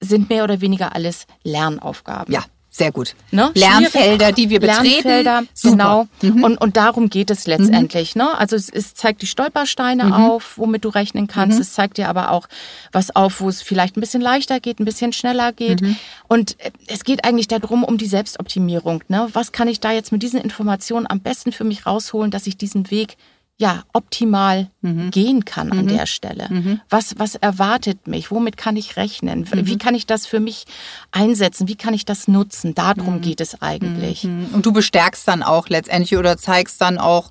[0.00, 2.32] sind mehr oder weniger alles Lernaufgaben.
[2.32, 2.44] Ja,
[2.78, 3.14] sehr gut.
[3.30, 3.50] Ne?
[3.54, 4.84] Lernfelder, die wir betreten.
[4.84, 5.72] Lernfelder, Super.
[5.72, 6.08] genau.
[6.22, 6.44] Mhm.
[6.44, 8.14] Und, und darum geht es letztendlich.
[8.14, 8.22] Mhm.
[8.22, 8.38] Ne?
[8.38, 10.12] Also es, es zeigt die Stolpersteine mhm.
[10.12, 11.56] auf, womit du rechnen kannst.
[11.56, 11.62] Mhm.
[11.62, 12.48] Es zeigt dir aber auch
[12.92, 15.82] was auf, wo es vielleicht ein bisschen leichter geht, ein bisschen schneller geht.
[15.82, 15.96] Mhm.
[16.28, 16.56] Und
[16.86, 19.02] es geht eigentlich darum, um die Selbstoptimierung.
[19.08, 19.28] Ne?
[19.32, 22.56] Was kann ich da jetzt mit diesen Informationen am besten für mich rausholen, dass ich
[22.56, 23.16] diesen Weg
[23.60, 25.10] ja, optimal mhm.
[25.10, 25.88] gehen kann an mhm.
[25.88, 26.46] der Stelle.
[26.48, 26.80] Mhm.
[26.88, 28.30] Was, was erwartet mich?
[28.30, 29.40] Womit kann ich rechnen?
[29.40, 29.66] Mhm.
[29.66, 30.64] Wie kann ich das für mich
[31.10, 31.66] einsetzen?
[31.66, 32.76] Wie kann ich das nutzen?
[32.76, 33.20] Darum mhm.
[33.20, 34.22] geht es eigentlich.
[34.22, 34.50] Mhm.
[34.52, 37.30] Und du bestärkst dann auch letztendlich oder zeigst dann auch,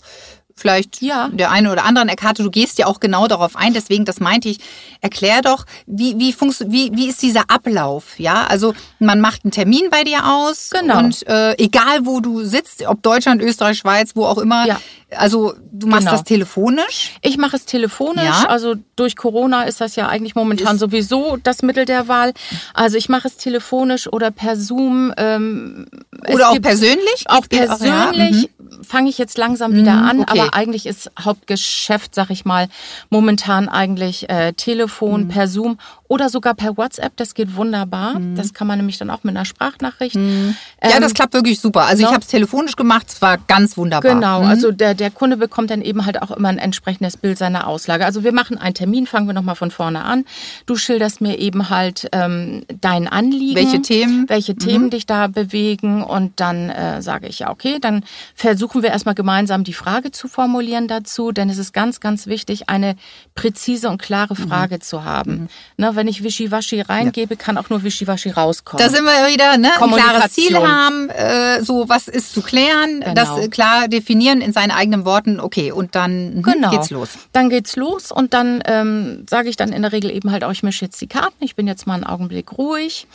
[0.58, 1.30] vielleicht ja.
[1.32, 2.44] der eine oder anderen Karte.
[2.44, 3.74] Du gehst ja auch genau darauf ein.
[3.74, 4.60] Deswegen, das meinte ich,
[5.02, 8.20] erklär doch, wie, wie, wie, wie ist dieser Ablauf?
[8.20, 10.72] Ja, also man macht einen Termin bei dir aus.
[10.72, 11.00] Genau.
[11.00, 14.66] Und äh, egal, wo du sitzt, ob Deutschland, Österreich, Schweiz, wo auch immer.
[14.66, 14.82] Ja.
[15.16, 16.12] Also du machst genau.
[16.12, 17.14] das telefonisch?
[17.22, 18.24] Ich mache es telefonisch.
[18.24, 18.48] Ja.
[18.48, 22.34] Also durch Corona ist das ja eigentlich momentan ist sowieso das Mittel der Wahl.
[22.74, 25.14] Also ich mache es telefonisch oder per Zoom.
[25.16, 25.86] Ähm,
[26.28, 27.24] oder auch persönlich?
[27.28, 27.94] Auch persönlich.
[27.94, 28.32] Auch, ja.
[28.32, 28.50] mhm
[28.82, 30.40] fange ich jetzt langsam wieder mhm, an, okay.
[30.40, 32.70] aber eigentlich ist Hauptgeschäft, sag ich mal,
[33.10, 35.28] momentan eigentlich äh, Telefon, mhm.
[35.30, 37.16] per Zoom oder sogar per WhatsApp.
[37.18, 38.20] Das geht wunderbar.
[38.20, 38.36] Mhm.
[38.36, 40.16] Das kann man nämlich dann auch mit einer Sprachnachricht.
[40.16, 40.56] Mhm.
[40.84, 41.84] Ja, ähm, das klappt wirklich super.
[41.84, 42.10] Also no?
[42.10, 44.14] ich habe es telefonisch gemacht, es war ganz wunderbar.
[44.14, 44.48] Genau, mhm.
[44.48, 48.06] also der, der Kunde bekommt dann eben halt auch immer ein entsprechendes Bild seiner Auslage.
[48.06, 50.26] Also wir machen einen Termin, fangen wir nochmal von vorne an.
[50.66, 53.56] Du schilderst mir eben halt ähm, dein Anliegen.
[53.56, 54.30] Welche Themen?
[54.30, 54.90] Welche Themen mhm.
[54.92, 59.64] dich da bewegen und dann äh, sage ich ja, okay, dann versuchen wir erstmal gemeinsam
[59.64, 62.96] die Frage zu formulieren dazu, denn es ist ganz, ganz wichtig, eine
[63.36, 64.48] präzise und klare mhm.
[64.48, 65.50] Frage zu haben.
[65.78, 67.38] Ne, wenn ich Wischiwaschi reingebe, ja.
[67.38, 68.82] kann auch nur Wischiwaschi rauskommen.
[68.82, 69.70] Da sind wir wieder, ne?
[69.82, 73.14] Ein klares Ziel haben, äh, so was ist zu klären, genau.
[73.14, 76.70] das äh, klar definieren in seinen eigenen Worten, okay, und dann mhm, genau.
[76.70, 77.10] geht's los.
[77.34, 80.52] Dann geht's los und dann ähm, sage ich dann in der Regel eben halt auch,
[80.52, 83.08] ich mische jetzt die Karten, ich bin jetzt mal einen Augenblick ruhig.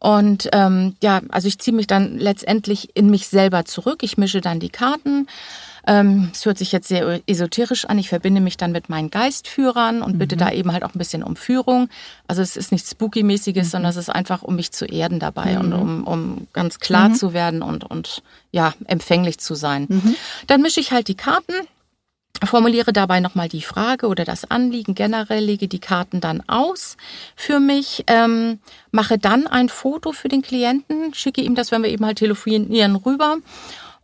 [0.00, 4.02] Und ähm, ja, also ich ziehe mich dann letztendlich in mich selber zurück.
[4.02, 5.26] Ich mische dann die Karten,
[6.32, 7.98] es hört sich jetzt sehr esoterisch an.
[7.98, 10.40] Ich verbinde mich dann mit meinen Geistführern und bitte mhm.
[10.40, 11.88] da eben halt auch ein bisschen um Führung.
[12.28, 13.70] Also es ist nichts Spooky-mäßiges, mhm.
[13.70, 15.60] sondern es ist einfach, um mich zu erden dabei mhm.
[15.60, 17.14] und um, um ganz klar mhm.
[17.14, 18.22] zu werden und, und
[18.52, 19.86] ja, empfänglich zu sein.
[19.88, 20.14] Mhm.
[20.46, 21.54] Dann mische ich halt die Karten
[22.44, 26.96] formuliere dabei nochmal die Frage oder das Anliegen generell, lege die Karten dann aus
[27.36, 28.60] für mich, ähm,
[28.92, 32.96] mache dann ein Foto für den Klienten, schicke ihm das, wenn wir eben halt telefonieren,
[32.96, 33.36] rüber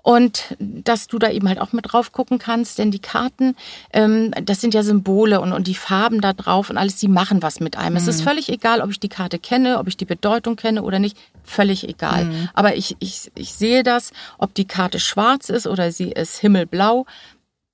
[0.06, 3.56] und dass du da eben halt auch mit drauf gucken kannst, denn die Karten,
[3.92, 7.42] ähm, das sind ja Symbole und, und die Farben da drauf und alles, die machen
[7.42, 7.94] was mit einem.
[7.94, 7.96] Mhm.
[7.96, 8.28] Es ist mhm.
[8.28, 11.88] völlig egal, ob ich die Karte kenne, ob ich die Bedeutung kenne oder nicht, völlig
[11.88, 12.26] egal.
[12.26, 12.48] Mhm.
[12.54, 17.04] Aber ich, ich, ich sehe das, ob die Karte schwarz ist oder sie ist himmelblau,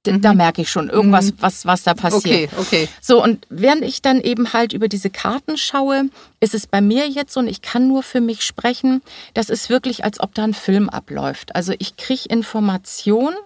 [0.04, 2.24] D- Da merke ich schon irgendwas, was, was da passiert.
[2.24, 2.88] Okay, okay.
[3.00, 6.06] So, und während ich dann eben halt über diese Karten schaue,
[6.40, 9.00] ist es bei mir jetzt so, und ich kann nur für mich sprechen,
[9.34, 11.54] das ist wirklich, als ob da ein Film abläuft.
[11.54, 13.36] Also ich kriege Informationen,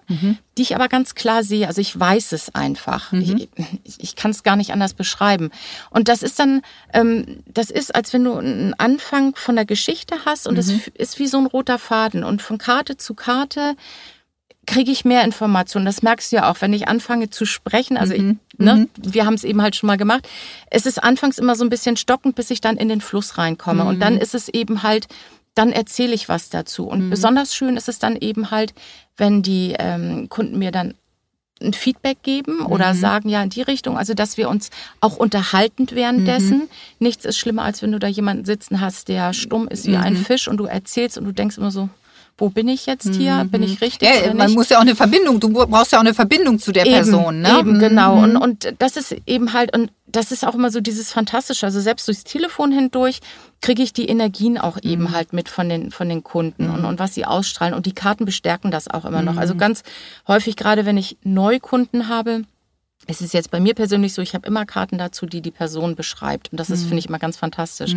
[0.57, 1.67] die ich aber ganz klar sehe.
[1.67, 3.13] Also ich weiß es einfach.
[3.83, 5.51] Ich, ich kann es gar nicht anders beschreiben.
[5.91, 10.15] Und das ist dann, ähm, das ist, als wenn du einen Anfang von der Geschichte
[10.25, 12.23] hast und es ist wie so ein roter Faden.
[12.23, 13.75] Und von Karte zu Karte
[14.67, 15.85] kriege ich mehr Informationen.
[15.85, 17.97] Das merkst du ja auch, wenn ich anfange zu sprechen.
[17.97, 18.21] Also ich,
[18.57, 20.27] ne, wir haben es eben halt schon mal gemacht.
[20.69, 23.85] Es ist anfangs immer so ein bisschen stockend, bis ich dann in den Fluss reinkomme.
[23.85, 25.07] Und dann ist es eben halt,
[25.55, 26.85] dann erzähle ich was dazu.
[26.85, 28.75] Und besonders schön ist es dann eben halt,
[29.15, 30.93] wenn die ähm, Kunden mir dann
[31.59, 33.97] ein Feedback geben oder sagen, ja, in die Richtung.
[33.97, 34.69] Also, dass wir uns
[35.01, 36.69] auch unterhalten währenddessen.
[36.99, 40.15] Nichts ist schlimmer, als wenn du da jemanden sitzen hast, der stumm ist wie ein
[40.15, 41.89] Fisch und du erzählst und du denkst immer so,
[42.39, 43.45] wo bin ich jetzt hier?
[43.49, 46.13] Bin ich richtig Ja, man muss ja auch eine Verbindung, du brauchst ja auch eine
[46.13, 47.57] Verbindung zu der Person, ne?
[47.59, 48.21] Eben, genau.
[48.21, 51.65] Und, und das ist eben halt, und das ist auch immer so dieses Fantastische.
[51.65, 53.19] Also selbst durchs Telefon hindurch
[53.61, 54.89] kriege ich die Energien auch Mhm.
[54.89, 57.73] eben halt mit von den, von den Kunden und, und was sie ausstrahlen.
[57.73, 59.37] Und die Karten bestärken das auch immer noch.
[59.37, 59.57] Also Mhm.
[59.57, 59.83] ganz
[60.27, 62.43] häufig, gerade wenn ich Neukunden habe,
[63.09, 65.95] es ist jetzt bei mir persönlich so, ich habe immer Karten dazu, die die Person
[65.95, 66.51] beschreibt.
[66.51, 66.87] Und das ist, Mhm.
[66.89, 67.95] finde ich, immer ganz fantastisch.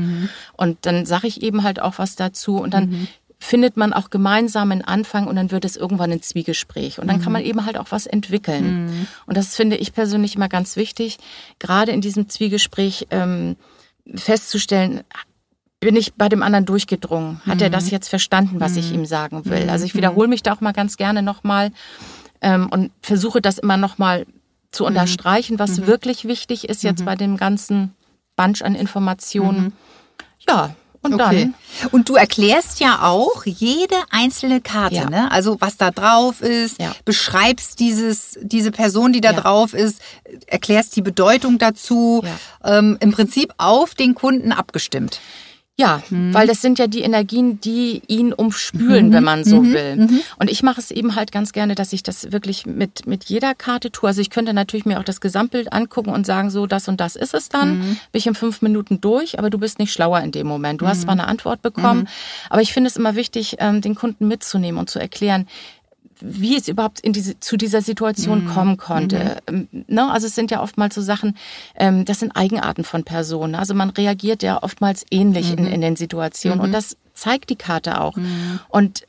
[0.56, 3.08] Und dann sage ich eben halt auch was dazu und Mhm.
[3.42, 6.98] Findet man auch gemeinsam einen Anfang und dann wird es irgendwann ein Zwiegespräch.
[7.00, 7.22] Und dann Mhm.
[7.22, 9.06] kann man eben halt auch was entwickeln.
[9.26, 11.16] Und das finde ich persönlich immer ganz wichtig,
[11.58, 13.56] gerade in diesem Zwiegespräch ähm,
[14.14, 15.00] festzustellen,
[15.80, 17.40] bin ich bei dem anderen durchgedrungen?
[17.46, 19.70] Hat er das jetzt verstanden, was ich ihm sagen will?
[19.70, 21.72] Also ich wiederhole mich da auch mal ganz gerne nochmal
[22.42, 24.26] ähm, und versuche das immer nochmal
[24.70, 27.94] zu unterstreichen, was wirklich wichtig ist jetzt bei dem ganzen
[28.36, 29.72] Bunch an Informationen.
[30.46, 31.52] Ja, und Okay.
[31.80, 35.08] dann Und du erklärst ja auch jede einzelne Karte, Ja.
[35.10, 35.30] ne?
[35.30, 36.92] Also was da drauf ist, Ja.
[37.04, 39.40] beschreibst dieses, diese Person, die da Ja.
[39.40, 40.00] drauf ist,
[40.46, 42.22] erklärst die Bedeutung dazu,
[42.64, 45.20] ähm, im Prinzip auf den Kunden abgestimmt.
[45.80, 46.34] Ja, Mhm.
[46.34, 49.44] weil das sind ja die Energien, die ihn umspülen, wenn man Mhm.
[49.44, 50.08] so will.
[50.38, 53.54] Und ich mache es eben halt ganz gerne, dass ich das wirklich mit, mit jeder
[53.54, 54.08] Karte tue.
[54.08, 57.16] Also ich könnte natürlich mir auch das Gesamtbild angucken und sagen, so das und das
[57.16, 57.78] ist es dann.
[57.78, 57.82] Mhm.
[58.12, 60.80] Bin ich in fünf Minuten durch, aber du bist nicht schlauer in dem Moment.
[60.80, 60.90] Du Mhm.
[60.90, 62.08] hast zwar eine Antwort bekommen,
[62.50, 65.46] aber ich finde es immer wichtig, ähm, den Kunden mitzunehmen und zu erklären,
[66.20, 69.38] wie es überhaupt in diese, zu dieser Situation kommen konnte.
[69.46, 70.10] Ähm, Ne?
[70.10, 71.36] Also es sind ja oftmals so Sachen,
[71.76, 73.54] ähm, das sind Eigenarten von Personen.
[73.54, 78.00] Also man reagiert ja oftmals ähnlich in, in den Situationen und das zeigt die Karte
[78.00, 78.16] auch.
[78.68, 79.06] Und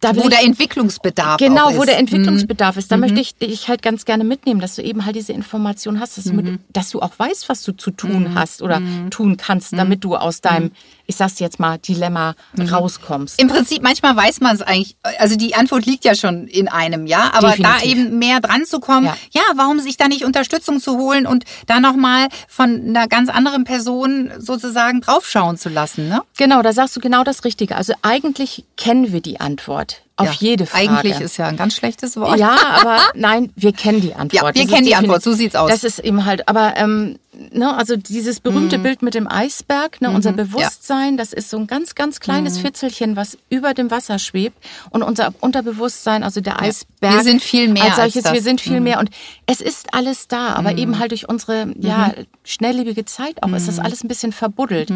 [0.00, 1.74] da Wo ich, der Entwicklungsbedarf Genau, auch ist.
[1.76, 1.80] Mhm.
[1.80, 2.90] wo der Entwicklungsbedarf ist.
[2.90, 6.16] Da möchte ich dich halt ganz gerne mitnehmen, dass du eben halt diese Information hast,
[6.16, 6.36] dass, du, Mhm.
[6.36, 10.16] mit, dass du auch weißt, was du zu tun hast oder tun kannst, damit du
[10.16, 10.70] aus deinem,
[11.06, 13.40] ich sag's jetzt mal, Dilemma rauskommst.
[13.40, 17.06] Im Prinzip, manchmal weiß man es eigentlich, also die Antwort liegt ja schon in einem,
[17.06, 17.84] ja, aber da Definitiv.
[17.90, 19.14] eben mehr dran zu kommen, ja.
[19.32, 19.42] Ja.
[19.56, 24.30] warum sich da nicht Unterstützung zu holen und da nochmal von einer ganz anderen Person
[24.38, 26.22] sozusagen draufschauen zu lassen, ne?
[26.36, 27.76] Genau, da sagst du genau das Richtige.
[27.76, 29.89] Also eigentlich kennen wir die Antwort
[30.20, 30.36] auf ja.
[30.38, 30.90] jede Frage.
[30.90, 32.38] Eigentlich ist ja ein ganz schlechtes Wort.
[32.38, 34.32] Ja, aber nein, wir kennen die Antwort.
[34.32, 35.70] Ja, wir Das kennen die Antwort, so sieht's aus.
[35.70, 37.18] Das ist eben halt, aber ähm,
[37.52, 41.66] ne, also dieses berühmte Bild mit dem Eisberg, ne, unser Bewusstsein, das ist so ein
[41.66, 44.56] ganz, ganz kleines Fitzelchen, was über dem Wasser schwebt
[44.90, 47.14] und unser Unterbewusstsein, also der Eisberg.
[47.14, 48.32] Wir sind viel mehr als als solches, das.
[48.32, 49.10] wir sind viel mehr und
[49.46, 52.12] es ist alles da, aber eben halt durch unsere ja
[52.44, 54.90] schnelllebige Zeit auch ist das alles ein bisschen verbuddelt.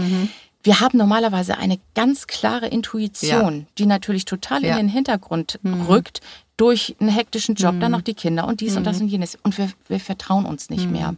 [0.64, 4.72] Wir haben normalerweise eine ganz klare Intuition, die natürlich total Ja.
[4.72, 6.20] in den Hintergrund rückt
[6.56, 9.36] durch einen hektischen Job, dann noch die Kinder und dies und das und jenes.
[9.42, 11.14] Und wir, wir vertrauen uns nicht mehr.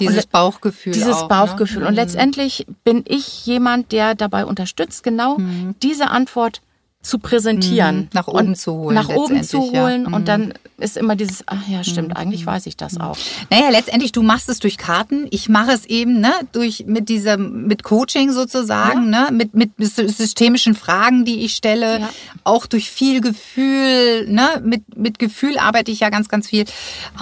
[0.00, 0.92] Dieses Und Bauchgefühl.
[0.92, 1.82] Dieses auch, Bauchgefühl.
[1.82, 1.88] Ne?
[1.88, 5.36] Und letztendlich bin ich jemand, der dabei unterstützt, genau
[5.82, 6.60] diese Antwort
[7.02, 7.96] zu präsentieren.
[7.96, 8.08] Mhm.
[8.12, 9.80] Nach oben zu holen, Nach oben zu letztendlich, ja.
[9.80, 9.84] Mhm.
[9.84, 10.14] holen.
[10.14, 13.16] Und dann ist immer dieses, ach ja, stimmt, eigentlich weiß ich das auch.
[13.48, 15.26] Naja, letztendlich, du machst es durch Karten.
[15.30, 20.74] Ich mache es eben, ne, durch, mit dieser, mit Coaching sozusagen, ne, mit, mit systemischen
[20.74, 22.00] Fragen, die ich stelle.
[22.00, 22.10] Ja.
[22.44, 26.66] Auch durch viel Gefühl, ne, mit, mit Gefühl arbeite ich ja ganz, ganz viel.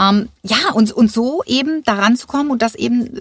[0.00, 3.20] Ähm, ja, und, und so eben daran zu kommen und das eben,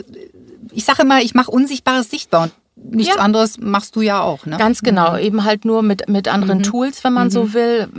[0.72, 2.52] ich sage immer, ich mache Unsichtbares sichtbar und
[2.90, 3.22] nichts Ja.
[3.22, 4.58] anderes machst du ja auch, ne?
[4.58, 7.90] Ganz genau, eben halt nur mit, mit anderen Tools, wenn man so will,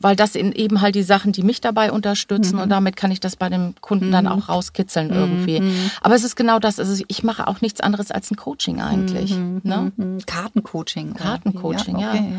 [0.00, 3.20] weil das sind eben halt die Sachen, die mich dabei unterstützen und damit kann ich
[3.20, 5.62] das bei dem Kunden dann auch rauskitzeln irgendwie.
[6.00, 9.36] Aber es ist genau das, also ich mache auch nichts anderes als ein Coaching eigentlich.
[9.36, 9.92] Ne?
[9.96, 10.18] Mhm.
[10.24, 11.14] Kartencoaching.
[11.14, 12.10] Kartencoaching, ja.
[12.10, 12.32] okay,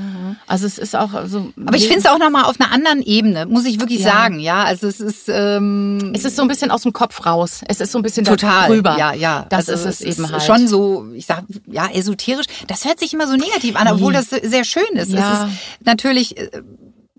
[0.48, 1.52] Also es ist auch so.
[1.66, 4.12] Aber ich finde es auch nochmal auf einer anderen Ebene, muss ich wirklich Ja.
[4.14, 4.64] sagen, ja.
[4.64, 7.62] Also es ist ähm, Es ist so ein bisschen aus dem Kopf raus.
[7.68, 8.98] Es ist so ein bisschen total drüber.
[8.98, 9.46] Ja, ja.
[9.50, 10.42] Das Also ist es, eben halt.
[10.44, 12.46] Schon so, ich sag, ja, esoterisch.
[12.68, 15.12] Das hört sich immer so negativ an, obwohl das sehr schön ist.
[15.12, 15.46] Ja.
[15.46, 16.50] Es ist natürlich äh,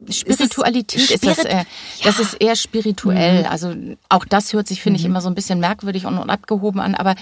[0.09, 1.45] Spiritualität ist, Spirit das.
[1.45, 1.65] Äh,
[2.03, 2.23] Das Ja.
[2.25, 3.45] ist eher spirituell.
[3.45, 3.75] Also
[4.09, 6.95] auch das hört sich, finde ich, immer so ein bisschen merkwürdig und, und abgehoben an.
[6.95, 7.15] Aber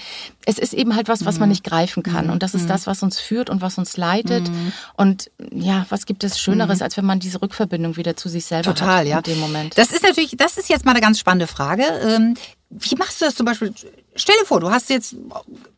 [0.45, 2.29] es ist eben halt was, was man nicht greifen kann.
[2.29, 4.49] Und das ist das, was uns führt und was uns leitet.
[4.95, 8.73] Und ja, was gibt es Schöneres, als wenn man diese Rückverbindung wieder zu sich selber
[8.73, 9.17] Total, hat ja.
[9.17, 9.77] in dem Moment.
[9.77, 11.83] Das ist natürlich, das ist jetzt mal eine ganz spannende Frage.
[11.83, 12.35] Ähm,
[12.69, 13.73] Wie machst du das zum Beispiel?
[14.15, 15.15] Stell dir vor, du hast jetzt,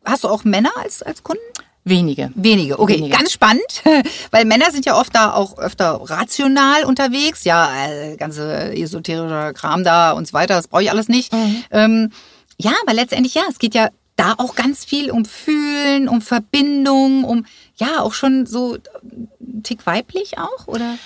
[0.04, 1.42] hast du auch Männer als, als Kunden?
[1.84, 2.30] Wenige.
[2.36, 3.16] Wenige, okay, Wenige.
[3.16, 3.82] ganz spannend,
[4.30, 9.82] weil Männer sind ja oft da auch öfter rational unterwegs, ja, äh, ganze esoterischer Kram
[9.82, 11.32] da und so weiter, das brauche ich alles nicht.
[11.72, 12.12] Ähm,
[12.56, 17.24] ja, aber letztendlich ja, es geht ja da auch ganz viel um Fühlen, um Verbindung,
[17.24, 20.98] um ja auch schon so ein Tick weiblich auch, oder?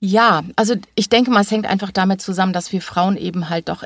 [0.00, 3.68] Ja, also ich denke mal, es hängt einfach damit zusammen, dass wir Frauen eben halt
[3.68, 3.84] doch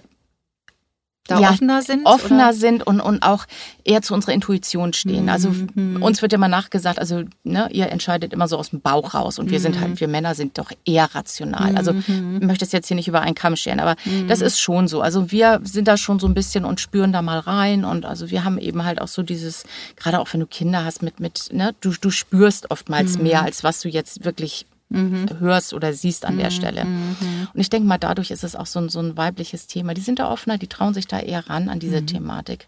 [1.28, 2.04] Da Ja, offener sind?
[2.06, 2.52] offener oder?
[2.54, 3.44] sind und, und auch
[3.84, 5.28] eher zu unserer Intuition stehen.
[5.28, 6.02] Also Mhm.
[6.02, 9.38] uns wird ja immer nachgesagt, also ne, ihr entscheidet immer so aus dem Bauch raus
[9.38, 9.80] und wir sind Mhm.
[9.80, 11.76] halt, wir Männer sind doch eher rational.
[11.76, 14.26] Also ich möchte es jetzt hier nicht über einen Kamm scheren, aber Mhm.
[14.26, 15.00] das ist schon so.
[15.02, 18.30] Also wir sind da schon so ein bisschen und spüren da mal rein und also
[18.30, 19.64] wir haben eben halt auch so dieses,
[19.96, 23.24] gerade auch wenn du Kinder hast mit, mit ne, du, du spürst oftmals Mhm.
[23.24, 26.38] mehr, als was du jetzt wirklich hörst oder siehst an Mhm.
[26.38, 26.83] der Stelle.
[26.83, 29.92] Und ich denke mal, dadurch ist es auch so ein, so ein weibliches Thema.
[29.94, 31.81] Die sind da offener, die trauen sich da eher ran an Mhm.
[31.81, 32.66] diese Thematik.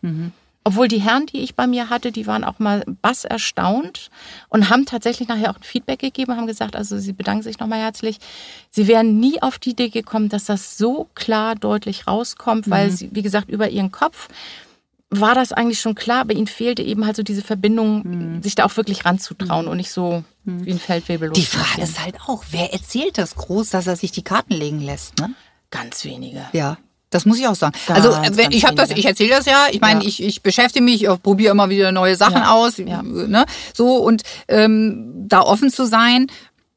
[0.62, 4.10] Obwohl die Herren, die ich bei mir hatte, die waren auch mal bass erstaunt
[4.50, 7.78] und haben tatsächlich nachher auch ein Feedback gegeben, haben gesagt, also sie bedanken sich nochmal
[7.78, 8.18] herzlich.
[8.70, 12.70] Sie wären nie auf die Idee gekommen, dass das so klar deutlich rauskommt, Mhm.
[12.70, 14.28] weil sie, wie gesagt, über ihren Kopf
[15.10, 18.64] war das eigentlich schon klar, aber ihnen fehlte eben halt so diese Verbindung, sich da
[18.64, 21.30] auch wirklich ranzutrauen und nicht so wie ein Feldwebel.
[21.30, 24.80] Die Frage ist halt auch, wer erzählt das groß, dass er sich die Karten legen
[24.80, 25.30] lässt, ne?
[25.70, 26.44] Ganz wenige.
[26.52, 26.78] Ja.
[27.12, 27.74] Das muss ich auch sagen.
[27.88, 29.66] Ganz, also äh, wenn- ich habe das, ich erzähle das ja.
[29.72, 30.08] Ich meine, Ja.
[30.08, 32.52] ich, ich beschäftige mich, ich probiere immer wieder neue Sachen Ja.
[32.52, 33.02] aus, Ja.
[33.02, 33.46] ne?
[33.74, 36.28] So und ähm, da offen zu sein.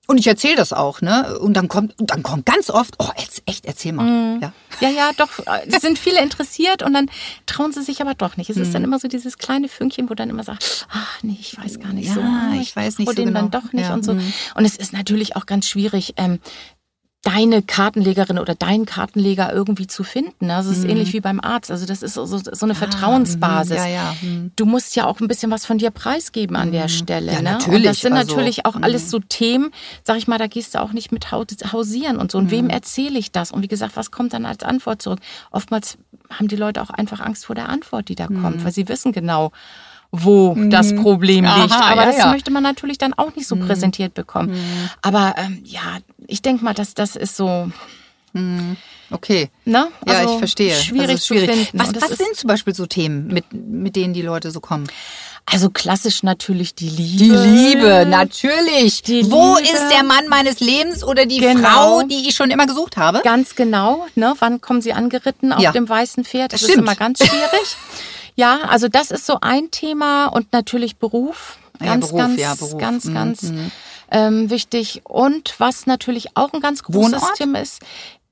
[0.05, 1.39] Und ich erzähle das auch, ne?
[1.39, 4.03] Und dann kommt, und dann kommt ganz oft, oh, jetzt echt, erzähl mal.
[4.35, 4.41] Mhm.
[4.41, 4.53] Ja.
[4.81, 5.29] Ja, ja, doch.
[5.65, 7.09] Es sind viele interessiert und dann
[7.45, 8.49] trauen sie sich aber doch nicht.
[8.49, 8.63] Es Mhm.
[8.63, 11.79] ist dann immer so dieses kleine Fünkchen, wo dann immer sagt, ach nee, ich weiß
[11.79, 12.21] gar nicht Ja, so.
[12.21, 13.47] Ah, ich weiß nicht so dann genau.
[13.47, 14.13] doch nicht Ja, und so.
[14.15, 14.33] mhm.
[14.55, 16.39] Und es ist natürlich auch ganz schwierig, ähm,
[17.23, 20.51] deine Kartenlegerin oder deinen Kartenleger irgendwie zu finden.
[20.51, 21.71] Also es ist ähnlich wie beim Arzt.
[21.71, 23.77] Also das ist so, so, eine Vertrauensbasis.
[23.77, 23.77] mhm.
[23.77, 24.51] ja, ja, mhm.
[24.57, 27.31] Du musst ja auch ein bisschen was von dir preisgeben an der Stelle.
[27.31, 27.51] Ja, ne?
[27.53, 29.71] natürlich, Und das sind also, natürlich auch alles so Themen,
[30.03, 32.37] sag ich mal, da gehst du auch nicht mit haus- hausieren und so.
[32.39, 33.53] Und wem erzähle ich das?
[33.53, 35.19] Und wie gesagt, was kommt dann als Antwort zurück?
[35.49, 35.97] Oftmals
[36.29, 39.13] haben die Leute auch einfach Angst vor der Antwort, die da kommt, weil sie wissen
[39.13, 39.51] genau,
[40.15, 41.73] wo das Problem Aha, liegt.
[41.73, 42.31] Aber ja, das ja.
[42.31, 44.55] möchte man natürlich dann auch nicht so präsentiert bekommen.
[45.01, 45.97] Aber ähm, ja,
[46.27, 47.71] ich denke mal, dass das ist so,
[49.11, 49.49] Okay.
[49.65, 49.87] ne?
[50.07, 50.75] Ja, Also ich verstehe.
[50.75, 51.67] Schwierig, also zu finden.
[51.79, 54.59] Was, das was ist- sind zum Beispiel so Themen, mit, mit denen die Leute so
[54.59, 54.87] kommen?
[55.45, 57.25] Also klassisch natürlich die Liebe.
[57.43, 59.01] Die Liebe, natürlich.
[59.01, 59.67] Die Wo Liebe.
[59.69, 61.67] ist der Mann meines Lebens oder die Genau.
[61.69, 63.19] Frau, die ich schon immer gesucht habe?
[63.23, 64.07] Ganz genau.
[64.15, 64.33] Ne?
[64.39, 65.71] Wann kommen Sie angeritten auf Ja.
[65.73, 66.53] dem weißen Pferd?
[66.53, 66.83] Das ist Stimmt.
[66.87, 67.75] immer ganz schwierig.
[68.35, 71.57] ja, also das ist so ein Thema und natürlich Beruf.
[71.79, 72.77] Ja, Ganz, Beruf, ganz, ja, Beruf.
[72.77, 73.51] ganz, Mhm, ganz
[74.11, 75.01] ähm, wichtig.
[75.05, 77.35] Und was natürlich auch ein ganz großes Wohnort?
[77.37, 77.81] Thema ist.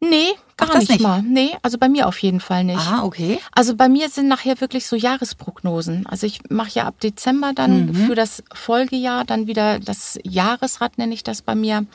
[0.03, 1.01] Nee, gar Ach, das nicht, nicht?
[1.01, 1.21] mal.
[1.21, 2.79] Nee, also bei mir auf jeden Fall nicht.
[2.79, 3.39] Ah, okay.
[3.51, 6.07] Also bei mir sind nachher wirklich so Jahresprognosen.
[6.07, 7.93] Also ich mache ja ab Dezember dann Mhm.
[7.93, 11.85] für das Folgejahr dann wieder das Jahresrad, nenne ich das bei mir,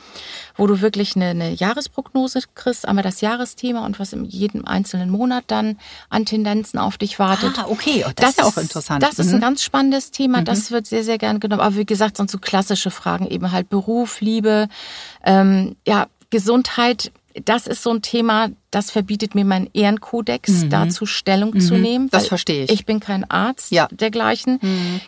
[0.55, 5.09] wo du wirklich eine, eine Jahresprognose kriegst, einmal das Jahresthema und was in jedem einzelnen
[5.09, 5.77] Monat dann
[6.09, 7.59] an Tendenzen auf dich wartet.
[7.59, 8.05] Ah, okay.
[8.07, 9.03] Oh, das, ist ja auch interessant.
[9.03, 9.35] Das ist Mhm.
[9.35, 10.41] ein ganz spannendes Thema.
[10.43, 11.61] Das wird sehr, sehr gern genommen.
[11.61, 14.69] Aber wie gesagt, sonst so klassische Fragen eben halt Beruf, Liebe,
[15.25, 17.11] ähm, ja, Gesundheit.
[17.45, 22.05] Das ist so ein Thema, das verbietet mir mein Ehrenkodex, dazu Stellung zu nehmen.
[22.05, 22.09] Mhm.
[22.09, 22.71] Das verstehe ich.
[22.71, 23.87] Ich bin kein Arzt Ja.
[23.91, 23.97] Mhm.
[23.97, 24.59] dergleichen.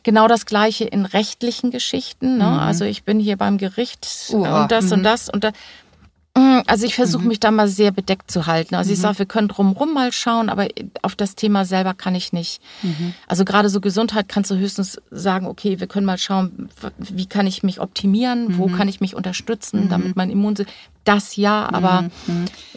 [0.03, 2.37] Genau das Gleiche in rechtlichen Geschichten.
[2.37, 2.59] Ne?
[2.61, 4.91] Also ich bin hier beim Gericht Uha, und das mhm.
[4.93, 5.51] und das und da.
[6.35, 8.75] Mm, Also ich versuche mich da mal sehr bedeckt zu halten.
[8.75, 10.67] Also ich sage, wir können drumrum mal schauen, aber
[11.01, 12.61] auf das Thema selber kann ich nicht.
[13.27, 17.47] Also gerade so Gesundheit kannst du höchstens sagen, okay, wir können mal schauen, wie kann
[17.47, 20.71] ich mich optimieren, wo kann ich mich unterstützen, damit mein Immunsystem,
[21.05, 22.05] das ja, aber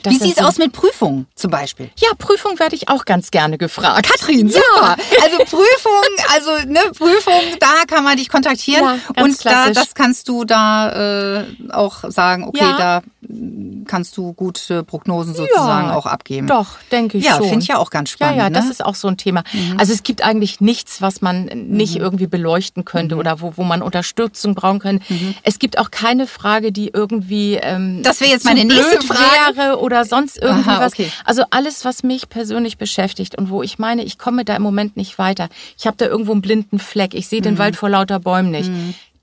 [0.02, 1.90] das Wie sind sieht's so- aus mit Prüfungen zum Beispiel?
[1.98, 4.08] Ja, Prüfung werde ich auch ganz gerne gefragt.
[4.08, 4.96] Katrin, super.
[5.22, 8.85] Also Prüfung, also ne, Prüfung, da kann man dich kontaktieren
[9.16, 9.74] Ja, und da, klassisch.
[9.74, 12.76] das kannst du da äh, auch sagen, okay, Ja.
[12.78, 16.46] da mm, kannst du gute Prognosen sozusagen auch abgeben.
[16.46, 18.37] Doch, denke ich Ja, finde ich ja auch ganz spannend.
[18.38, 18.54] Ja, ja, ne?
[18.56, 19.42] das ist auch so ein Thema.
[19.78, 23.82] Also es gibt eigentlich nichts, was man nicht irgendwie beleuchten könnte oder wo, wo man
[23.82, 25.04] Unterstützung brauchen könnte.
[25.42, 29.57] Es gibt auch keine Frage, die irgendwie ähm, Das wäre jetzt meine nächste Frage.
[29.57, 30.92] wäre oder sonst irgendwie Aha, was.
[30.92, 31.11] okay.
[31.25, 34.96] Also alles, was mich persönlich beschäftigt und wo ich meine, ich komme da im Moment
[34.96, 35.48] nicht weiter.
[35.79, 37.14] Ich habe da irgendwo einen blinden Fleck.
[37.14, 37.44] Ich sehe Mhm.
[37.44, 38.70] den Wald vor lauter Bäumen nicht.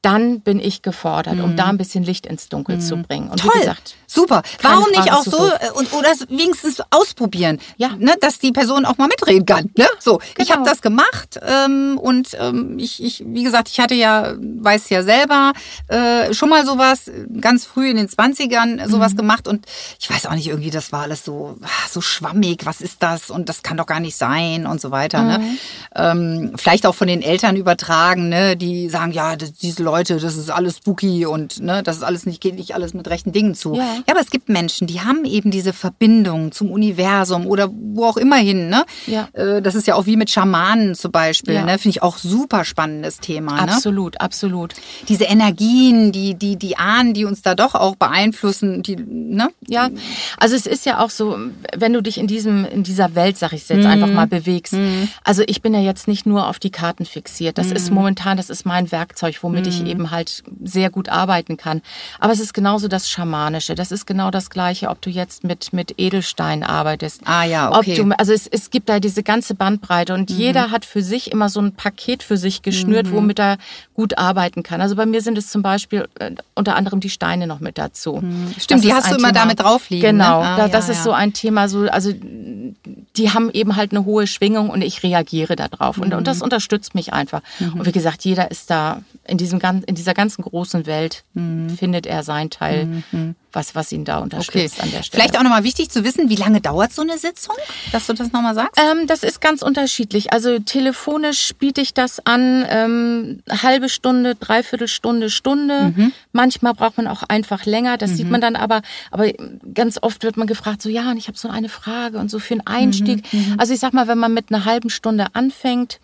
[0.02, 3.30] Dann bin ich gefordert, um da ein bisschen Licht ins Dunkel zu bringen.
[3.30, 3.52] Und Toll.
[3.54, 4.42] wie gesagt, Super.
[4.58, 7.90] Keine Warum Frage nicht auch so äh, und oder wenigstens ausprobieren, Ja.
[7.98, 9.70] ne, dass die Person auch mal mitreden kann.
[9.78, 9.88] Ne?
[10.00, 10.60] So, ich Genau.
[10.62, 15.04] habe das gemacht ähm, und ähm, ich, ich, wie gesagt, ich hatte ja, weiß ja
[15.04, 15.54] selber
[15.90, 18.90] äh, schon mal sowas ganz früh in den 20ern Mhm.
[18.90, 19.66] sowas gemacht und
[20.00, 22.66] ich weiß auch nicht irgendwie, das war alles so ah, so schwammig.
[22.66, 25.22] Was ist das und das kann doch gar nicht sein und so weiter.
[25.22, 25.38] Ne?
[25.40, 25.58] Mhm.
[25.96, 30.36] Ähm, vielleicht auch von den Eltern übertragen, ne, die sagen, ja, das, diese Leute, das
[30.36, 33.54] ist alles spooky und ne, das ist alles nicht geht nicht alles mit rechten Dingen
[33.56, 33.76] zu.
[33.76, 33.98] Ja.
[34.08, 38.18] Ja, aber es gibt Menschen, die haben eben diese Verbindung zum Universum oder wo auch
[38.18, 38.70] immer hin.
[38.70, 38.86] Ne?
[39.08, 39.28] Ja.
[39.34, 41.56] Äh, Das ist ja auch wie mit Schamanen zum Beispiel.
[41.56, 41.64] Ja.
[41.66, 41.78] Ne?
[41.78, 43.54] Finde ich auch super spannendes Thema.
[43.66, 43.72] Ne?
[43.74, 44.74] Absolut, absolut.
[45.08, 49.50] Diese Energien, die, die, die Ahnen, die uns da doch auch beeinflussen, die, ne?
[49.68, 49.90] Ja,
[50.38, 51.38] also es ist ja auch so,
[51.76, 54.76] wenn du dich in diesem in dieser Welt, sag ich jetzt einfach mal bewegst.
[55.24, 57.58] Also ich bin ja jetzt nicht nur auf die Karten fixiert.
[57.58, 61.82] Das ist momentan, das ist mein Werkzeug, womit ich eben halt sehr gut arbeiten kann.
[62.20, 63.76] Aber es ist genauso das Schamanische.
[63.76, 67.22] Das ist genau das Gleiche, ob du jetzt mit mit Edelstein arbeitest.
[67.26, 67.96] Ah ja, okay.
[67.96, 71.50] du, also es, es gibt da diese ganze Bandbreite und jeder hat für sich immer
[71.50, 73.58] so ein Paket für sich geschnürt, womit er
[74.00, 74.80] gut arbeiten kann.
[74.80, 78.14] Also bei mir sind es zum Beispiel äh, unter anderem die Steine noch mit dazu.
[78.58, 79.42] Stimmt, Das die hast du immer Thema.
[79.42, 80.48] damit drauf liegen, Genau, ne?
[80.48, 81.04] Ah, da, ja, das ist ja.
[81.04, 85.58] so ein Thema, so, also die haben eben halt eine hohe Schwingung und ich reagiere
[85.58, 85.98] darauf.
[85.98, 86.24] Und, und Mhm.
[86.24, 87.42] das unterstützt mich einfach.
[87.60, 91.70] Und wie gesagt, jeder ist da in, diesem, in dieser ganzen großen Welt, Mhm.
[91.72, 93.04] findet er sein Teil,
[93.52, 94.24] was, was ihn da Okay.
[94.24, 95.22] unterstützt an der Stelle.
[95.24, 97.56] Vielleicht auch nochmal wichtig zu wissen, wie lange dauert so eine Sitzung,
[97.92, 98.80] dass du das nochmal sagst?
[98.80, 100.32] Ähm, das ist ganz unterschiedlich.
[100.32, 105.94] Also telefonisch biete ich das an, ähm, halbe Stunde, dreiviertel Stunde, Stunde.
[106.32, 107.98] Manchmal braucht man auch einfach länger.
[107.98, 108.82] Das sieht man dann aber.
[109.12, 109.32] Aber
[109.74, 112.40] ganz oft wird man gefragt, so ja, und ich habe so eine Frage und so
[112.40, 113.24] für einen Einstieg.
[113.58, 116.00] Also ich sag mal, wenn man mit einer halben Stunde anfängt.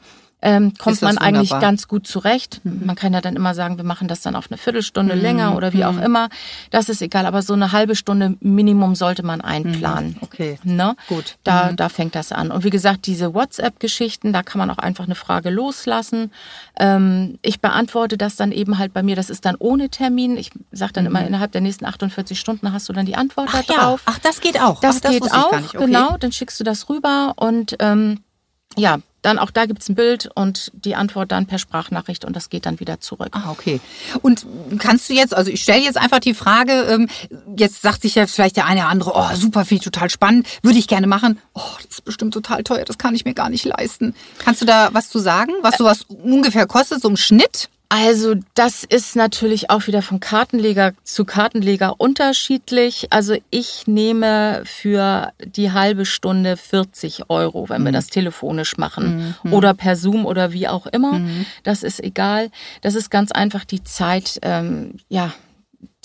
[0.46, 1.70] Ähm, kommt man eigentlich wunderbar.
[1.72, 2.62] ganz gut zurecht.
[2.64, 5.74] Man kann ja dann immer sagen, wir machen das dann auf eine Viertelstunde länger oder
[5.74, 6.30] wie auch immer.
[6.70, 10.18] Das ist egal, aber so eine halbe Stunde Minimum sollte man einplanen.
[10.22, 10.60] Okay.
[10.64, 10.96] Ne?
[11.08, 11.38] Gut.
[11.44, 12.52] Da, da fängt das an.
[12.52, 16.32] Und wie gesagt, diese WhatsApp-Geschichten, da kann man auch einfach eine Frage loslassen.
[16.80, 19.16] Ähm, ich beantworte das dann eben halt bei mir.
[19.16, 20.38] Das ist dann ohne Termin.
[20.38, 23.64] Ich sage dann immer, innerhalb der nächsten 48 Stunden hast du dann die Antwort Ach
[23.64, 24.80] da ja, ach, das geht auch.
[24.82, 25.54] Das ach, das geht auch.
[25.54, 25.78] Okay.
[25.80, 26.18] genau.
[26.20, 28.20] Dann schickst du das rüber und ähm,
[28.78, 32.50] ja, dann auch da gibt's ein Bild und die Antwort dann per Sprachnachricht und das
[32.50, 33.30] geht dann wieder zurück.
[33.32, 33.82] Ah, okay.
[34.22, 34.46] Und
[34.78, 37.08] kannst du jetzt, also ich stelle jetzt einfach die Frage, ähm,
[37.58, 40.48] jetzt sagt sich ja vielleicht der eine oder andere, oh super, finde ich total spannend,
[40.62, 41.40] würde ich gerne machen.
[41.54, 44.14] Oh, das ist bestimmt total teuer, das kann ich mir gar nicht leisten.
[44.38, 47.70] Kannst du da was zu sagen, was sowas ungefähr kostet, so im Schnitt?
[47.90, 53.08] Also das ist natürlich auch wieder von Kartenleger zu Kartenleger unterschiedlich.
[53.12, 59.74] Also ich nehme für die halbe Stunde 40 Euro, wenn wir das telefonisch machen oder
[59.74, 61.22] per Zoom oder wie auch immer.
[61.64, 62.50] Das ist egal.
[62.82, 65.34] Das ist ganz einfach die Zeit, ähm, ja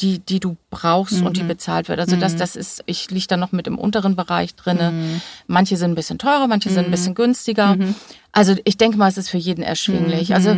[0.00, 2.00] die, die du brauchst und die bezahlt wird.
[2.00, 5.20] Also das, das ist, ich liege da noch mit im unteren Bereich drinne.
[5.46, 7.76] Manche sind ein bisschen teurer, manche sind ein bisschen günstiger.
[8.32, 10.34] Also ich denke mal, es ist für jeden erschwinglich.
[10.34, 10.56] Also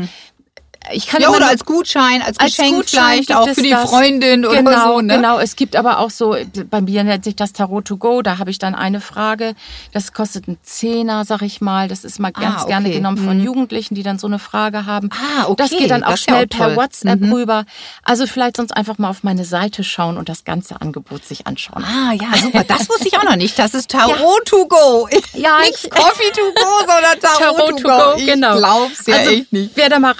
[0.92, 3.70] ich kann Ja, immer oder als Gutschein, als, als Geschenk Gutschein vielleicht auch für die
[3.70, 3.88] das.
[3.88, 5.00] Freundin oder genau, so.
[5.00, 5.16] Ne?
[5.16, 6.36] Genau, es gibt aber auch so,
[6.70, 9.54] bei mir nennt sich das Tarot to go, da habe ich dann eine Frage,
[9.92, 12.96] das kostet einen Zehner, sag ich mal, das ist mal ganz Ah, gerne okay.
[12.96, 15.10] genommen von Jugendlichen, die dann so eine Frage haben.
[15.12, 16.72] Ah, okay, Das geht dann auch ja schnell auch per toll.
[16.72, 16.76] Mhm.
[16.76, 17.64] WhatsApp rüber.
[18.04, 21.84] Also vielleicht sonst einfach mal auf meine Seite schauen und das ganze Angebot sich anschauen.
[21.84, 22.64] Ah, ja, super.
[22.64, 23.58] Das wusste ich auch noch nicht.
[23.58, 25.08] Das ist Tarot to go.
[25.34, 28.14] Ja, nicht ich- Coffee to go, sondern Tarot, to, go.
[28.16, 28.56] Ich genau.
[28.56, 29.70] glaub's ja also, echt nicht.
[29.74, 30.12] Wer da mal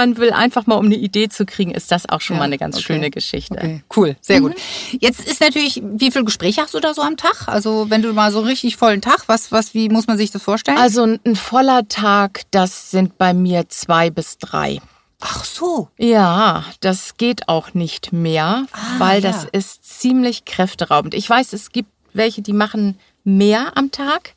[0.00, 2.58] reinschnuppern will, einfach mal um eine Idee zu kriegen, ist das auch schon mal eine
[2.58, 2.84] ganz okay.
[2.84, 3.54] schöne Geschichte.
[3.54, 4.54] Okay, cool, sehr gut.
[4.98, 7.48] Jetzt ist natürlich, wie viel Gespräche hast du da so am Tag?
[7.48, 10.42] Also wenn du mal so richtig vollen Tag, was, was, wie muss man sich das
[10.42, 10.78] vorstellen?
[10.78, 14.80] Also ein, ein voller Tag, das sind bei mir zwei bis drei.
[15.20, 15.88] Ach so.
[15.98, 18.66] Ja, das geht auch nicht mehr,
[18.98, 19.48] weil das ja.
[19.52, 21.12] ist ziemlich kräfteraubend.
[21.14, 24.34] Ich weiß, es gibt welche, die machen mehr am Tag.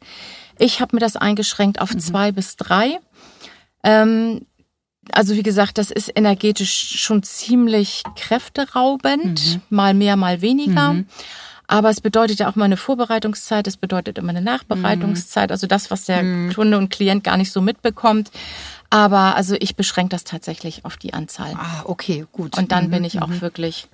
[0.59, 2.99] Ich habe mir das eingeschränkt auf zwei bis drei.
[3.83, 4.45] Ähm,
[5.11, 10.95] also wie gesagt, das ist energetisch schon ziemlich kräfteraubend, mal mehr, mal weniger.
[11.67, 15.89] Aber es bedeutet ja auch mal eine Vorbereitungszeit, es bedeutet immer eine Nachbereitungszeit, also das,
[15.91, 16.21] was der
[16.53, 18.31] Kunde und Klient gar nicht so mitbekommt.
[18.93, 21.55] Aber also ich beschränke das tatsächlich auf die Anzahl.
[21.55, 22.55] Ah, okay, gut.
[22.59, 23.87] Und dann bin ich auch wirklich.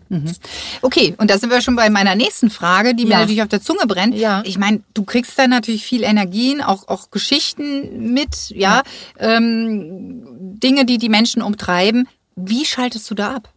[0.82, 3.20] Okay, und da sind wir schon bei meiner nächsten Frage, die mir Ja.
[3.20, 4.16] natürlich auf der Zunge brennt.
[4.16, 4.42] Ja.
[4.46, 8.84] Ich meine, du kriegst da natürlich viel Energien, auch, auch Geschichten mit, ja,
[9.18, 10.22] Ähm,
[10.62, 12.10] Dinge, die die Menschen umtreiben.
[12.36, 13.54] Wie schaltest du da ab?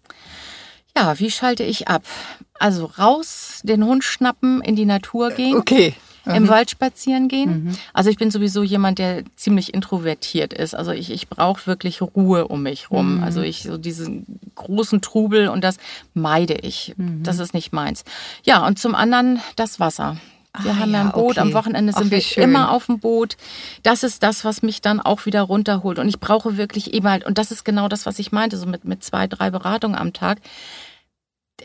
[0.97, 2.05] Ja, wie schalte ich ab?
[2.61, 5.57] Also raus, den Hund schnappen, in die Natur gehen.
[5.57, 5.97] Okay.
[6.25, 7.77] Im Wald spazieren gehen.
[7.93, 10.75] Also ich bin sowieso jemand, der ziemlich introvertiert ist.
[10.75, 13.23] Also ich, ich brauche wirklich Ruhe um mich rum.
[13.23, 15.77] Also ich so diesen großen Trubel und das
[16.15, 16.95] meide ich.
[16.97, 18.05] Das ist nicht meins.
[18.45, 20.17] Ja, und zum anderen das Wasser.
[20.61, 21.41] Wir Ah, haben ja ein Boot, okay.
[21.41, 22.45] am Wochenende Ach, sind wie wir schön.
[22.45, 23.39] immer auf dem Boot.
[23.83, 25.99] Das ist das, was mich dann auch wieder runterholt.
[25.99, 28.67] Und ich brauche wirklich eben halt, und das ist genau das, was ich meinte, so
[28.67, 30.41] mit, mit zwei, drei Beratungen am Tag.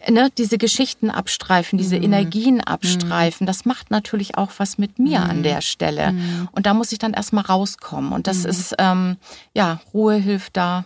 [0.09, 5.43] Ne, diese Geschichten abstreifen, diese Energien abstreifen, das macht natürlich auch was mit mir an
[5.43, 6.13] der Stelle.
[6.51, 8.11] Und da muss ich dann erstmal rauskommen.
[8.13, 9.17] Und das ist, ähm,
[9.53, 10.85] ja, Ruhe hilft da.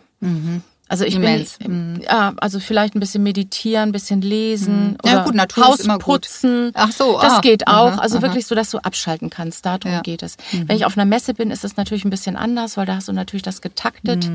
[0.92, 1.58] Also ich Immens.
[1.58, 5.88] bin, ja, also vielleicht ein bisschen meditieren, ein bisschen lesen Ja, oder gut, Natur Haus
[6.00, 6.72] putzen.
[6.74, 7.94] Ach so, das ah, geht auch.
[7.94, 8.24] aha, also aha.
[8.24, 9.66] wirklich so, dass du abschalten kannst.
[9.66, 10.00] Darum Ja.
[10.00, 10.04] Mhm.
[10.04, 10.36] geht es.
[10.52, 13.08] Wenn ich auf einer Messe bin, ist es natürlich ein bisschen anders, weil da hast
[13.08, 14.30] du natürlich das getaktet.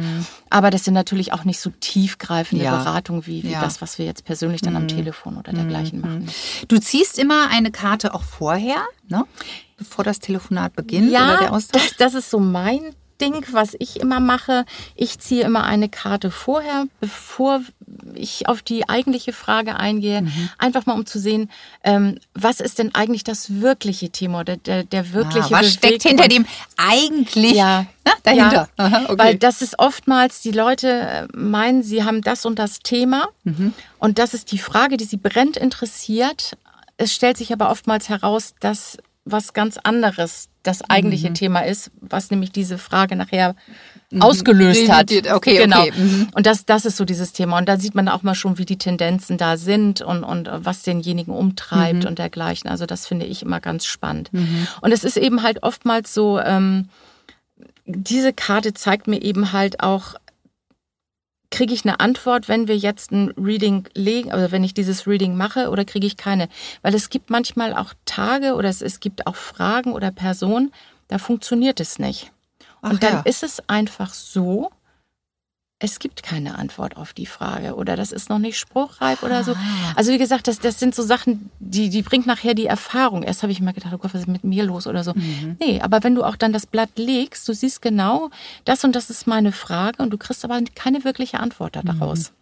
[0.49, 2.71] Aber das sind natürlich auch nicht so tiefgreifende Mhm.
[2.73, 2.79] Ja.
[2.79, 3.59] Beratungen wie, wie Ja.
[3.59, 3.63] Mhm.
[3.65, 6.27] das, was wir jetzt persönlich dann am Telefon oder dergleichen machen.
[6.69, 8.79] Du ziehst immer eine Karte auch vorher,
[9.09, 9.25] ne?
[9.77, 11.83] bevor das Telefonat beginnt oder der Ja, Austausch?
[11.89, 12.81] das, das ist so mein
[13.21, 14.65] Ding, was ich immer mache.
[14.95, 17.63] Ich ziehe immer eine Karte vorher, bevor
[18.15, 20.23] ich auf die eigentliche Frage eingehe.
[20.23, 20.49] Mhm.
[20.59, 21.51] Einfach mal um zu sehen,
[21.85, 26.03] ähm, was ist denn eigentlich das wirkliche Thema oder der, der wirkliche Ah, was steckt
[26.03, 26.47] hinter dem
[26.77, 27.87] eigentlich Ja.
[28.05, 28.69] ne, dahinter?
[28.79, 29.19] Ja, Aha, okay.
[29.19, 33.73] Weil das ist oftmals, die Leute äh, meinen, sie haben das und das Thema Mhm.
[33.99, 36.57] und das ist die Frage, die sie brennend interessiert.
[36.97, 41.35] Es stellt sich aber oftmals heraus, dass was ganz anderes das eigentliche Mhm.
[41.35, 43.55] Thema ist, was nämlich diese Frage nachher
[44.21, 45.11] ausgelöst hat.
[45.11, 45.35] Definiert.
[45.35, 45.81] Okay, genau.
[45.83, 45.93] okay.
[45.97, 46.29] Mhm.
[46.35, 47.59] Und das, das ist so dieses Thema.
[47.59, 50.83] Und da sieht man auch mal schon, wie die Tendenzen da sind und, und was
[50.83, 52.09] denjenigen umtreibt Mhm.
[52.09, 52.71] und dergleichen.
[52.71, 54.31] Also das finde ich immer ganz spannend.
[54.81, 56.89] Und es ist eben halt oftmals so, ähm,
[57.85, 60.15] diese Karte zeigt mir eben halt auch,
[61.51, 65.37] kriege ich eine Antwort, wenn wir jetzt ein Reading legen, oder wenn ich dieses Reading
[65.37, 66.49] mache, oder kriege ich keine?
[66.83, 70.73] Weil es gibt manchmal auch Tage oder es, es gibt auch Fragen oder Personen,
[71.09, 72.33] da funktioniert es nicht.
[72.83, 73.21] Ach Und dann ja.
[73.21, 74.71] ist es einfach so,
[75.79, 79.53] es gibt keine Antwort auf die Frage oder das ist noch nicht spruchreif oder so.
[79.53, 79.93] Ah.
[79.95, 83.23] Also wie gesagt, das, das sind so Sachen, die, die bringt nachher die Erfahrung.
[83.23, 85.13] Erst habe ich immer gedacht, oh Gott, was ist mit mir los oder so.
[85.13, 85.57] Mhm.
[85.61, 88.31] Nee, aber wenn du auch dann das Blatt legst, du siehst genau,
[88.65, 92.33] das und das ist meine Frage und du kriegst aber keine wirkliche Antwort daraus.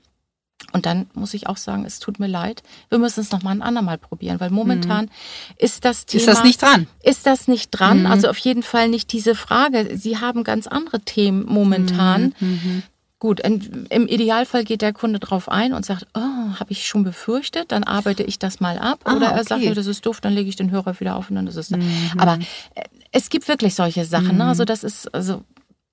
[0.73, 3.63] Und dann muss ich auch sagen, es tut mir leid, wir müssen es nochmal ein
[3.63, 5.11] andermal probieren, weil momentan
[5.59, 6.23] ist das Thema...
[6.23, 6.29] Mhm.
[6.29, 6.87] Ist das nicht dran?
[7.03, 8.01] Ist das nicht dran?
[8.01, 8.07] Mhm.
[8.07, 9.97] Also auf jeden Fall nicht diese Frage.
[9.97, 12.35] Sie haben ganz andere Themen momentan.
[12.39, 12.85] Mhm.
[13.25, 17.05] Gut, in, im Idealfall geht der Kunde drauf ein und sagt, oh, habe ich schon
[17.05, 18.99] befürchtet, dann arbeite ich das mal ab.
[19.05, 19.45] Ah, Oder er okay.
[19.45, 21.57] sagt, nee, das ist doof, dann lege ich den Hörer wieder auf und dann ist
[21.57, 21.79] es da.
[22.19, 22.35] Aber
[22.75, 24.37] äh, es gibt wirklich solche Sachen.
[24.37, 24.45] Ne?
[24.45, 25.43] Also das ist, also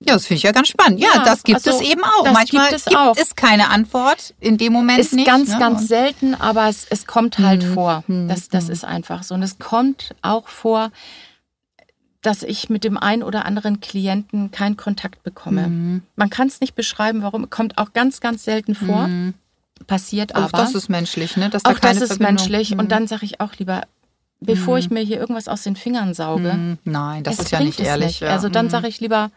[0.01, 0.99] Ja, das finde ich ja ganz spannend.
[0.99, 2.29] Ja, Ja, das gibt also, es eben auch.
[2.33, 3.15] Manchmal gibt es auch.
[3.37, 5.25] keine Antwort in dem Moment ist nicht.
[5.25, 5.57] ganz, ne?
[5.59, 7.73] ganz selten, aber es, es kommt halt Mhm.
[7.73, 8.03] vor.
[8.27, 9.35] Das, das ist einfach so.
[9.35, 10.91] Und es kommt auch vor,
[12.21, 15.67] dass ich mit dem einen oder anderen Klienten keinen Kontakt bekomme.
[15.67, 16.03] Mhm.
[16.15, 17.49] Man kann es nicht beschreiben, warum.
[17.49, 19.09] Kommt auch ganz, ganz selten vor.
[19.87, 20.57] Passiert Auch aber.
[20.59, 21.49] das ist menschlich, ne?
[21.49, 22.71] Dass da auch keine das ist Verbindung- menschlich.
[22.73, 22.79] Mhm.
[22.79, 23.81] Und dann sage ich auch lieber,
[24.39, 26.77] bevor ich mir hier irgendwas aus den Fingern sauge, Mhm.
[26.83, 28.05] Nein, das ist ja nicht ehrlich.
[28.07, 28.19] nicht.
[28.21, 28.29] Ja.
[28.29, 28.69] Also dann Mhm.
[28.69, 29.31] sage ich lieber,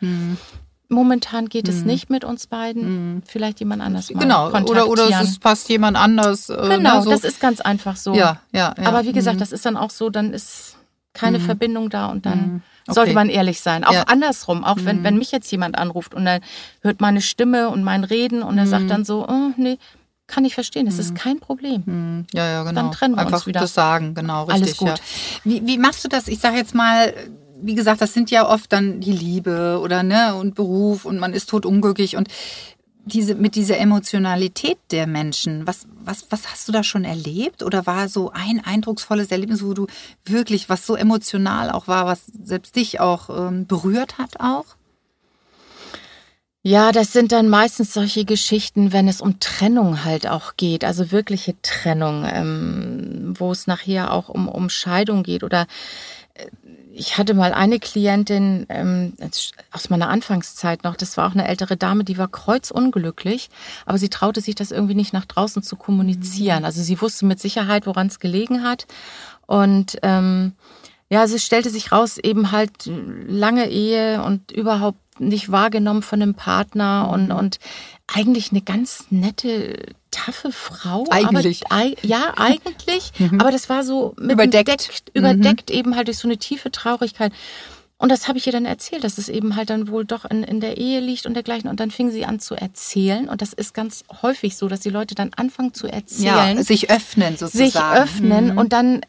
[0.91, 3.23] momentan geht es nicht mit uns beiden.
[3.27, 6.51] Vielleicht jemand anders mal Genau, oder, oder es passt jemand anders.
[6.51, 7.11] Äh, Genau, ne, so.
[7.11, 8.15] das ist ganz einfach so.
[8.15, 8.87] Ja, ja, ja.
[8.87, 9.41] Aber wie gesagt, Mhm.
[9.41, 10.77] das ist dann auch so, dann ist
[11.15, 12.63] keine Verbindung da und dann Mhm.
[12.87, 12.95] Okay.
[12.95, 13.85] sollte man ehrlich sein.
[13.85, 14.01] Auch Ja.
[14.01, 14.09] Mhm.
[14.13, 16.41] andersrum, auch wenn, wenn mich jetzt jemand anruft und dann
[16.83, 18.71] hört meine Stimme und mein Reden und er Mhm.
[18.71, 19.79] sagt dann so, oh, nee,
[20.27, 21.83] kann ich verstehen, es ist kein Problem.
[21.87, 22.27] Mhm.
[22.33, 22.75] Ja, ja, genau.
[22.83, 23.61] Dann trennen wir uns Einfach wieder.
[23.61, 24.63] das sagen, genau, richtig.
[24.63, 24.89] Alles gut.
[24.89, 24.95] Ja.
[25.45, 26.29] Wie, wie machst du das?
[26.29, 27.13] Ich sage jetzt mal,
[27.63, 31.33] wie gesagt, das sind ja oft dann die Liebe oder ne und Beruf und man
[31.33, 32.29] ist tot unglücklich und
[33.07, 35.67] diese mit dieser Emotionalität der Menschen.
[35.67, 39.75] Was was was hast du da schon erlebt oder war so ein eindrucksvolles Erlebnis, wo
[39.75, 39.87] du
[40.25, 44.77] wirklich was so emotional auch war, was selbst dich auch ähm, berührt hat auch?
[46.67, 51.13] Ja, das sind dann meistens solche Geschichten, wenn es um Trennung halt auch geht, also
[51.13, 55.45] wirkliche Trennung, ähm, wo es nachher auch um, um Scheidung geht.
[55.45, 55.67] Oder
[56.97, 59.15] ich hatte mal eine Klientin ähm,
[59.73, 63.51] aus meiner Anfangszeit noch, das war auch eine ältere Dame, die war kreuzunglücklich,
[63.85, 66.65] aber sie traute sich das irgendwie nicht nach draußen zu kommunizieren.
[66.65, 68.87] Also sie wusste mit Sicherheit, woran es gelegen hat.
[69.47, 70.53] Und ähm,
[71.11, 72.91] ja, es stellte sich raus, eben halt
[73.27, 77.59] lange Ehe und überhaupt nicht wahrgenommen von einem Partner und, und
[78.07, 81.05] eigentlich eine ganz nette, taffe Frau.
[81.11, 81.67] Eigentlich.
[81.71, 83.13] Aber, ei- ja, eigentlich.
[83.39, 84.69] aber das war so mit Überdeckt.
[84.69, 87.33] Deckt, überdeckt eben halt durch so eine tiefe Traurigkeit.
[87.97, 90.43] Und das habe ich ihr dann erzählt, dass es eben halt dann wohl doch in,
[90.43, 91.71] in der Ehe liegt und dergleichen.
[91.71, 93.29] Und dann fing sie an zu erzählen.
[93.29, 96.57] Und das ist ganz häufig so, dass die Leute dann anfangen zu erzählen.
[96.57, 97.71] Ja, sich öffnen sozusagen.
[97.71, 99.01] Sich öffnen und dann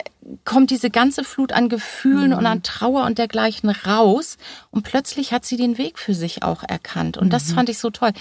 [0.44, 4.38] kommt diese ganze Flut an Gefühlen und an Trauer und dergleichen raus.
[4.72, 7.18] Und plötzlich hat sie den Weg für sich auch erkannt.
[7.18, 8.12] Und das fand ich so toll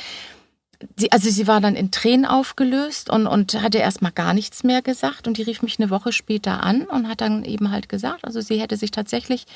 [0.96, 4.82] sie, also sie war dann in Tränen aufgelöst und, und hatte erstmal gar nichts mehr
[4.82, 5.26] gesagt.
[5.26, 8.40] Und die rief mich eine Woche später an und hat dann eben halt gesagt, also
[8.40, 9.46] sie hätte sich tatsächlich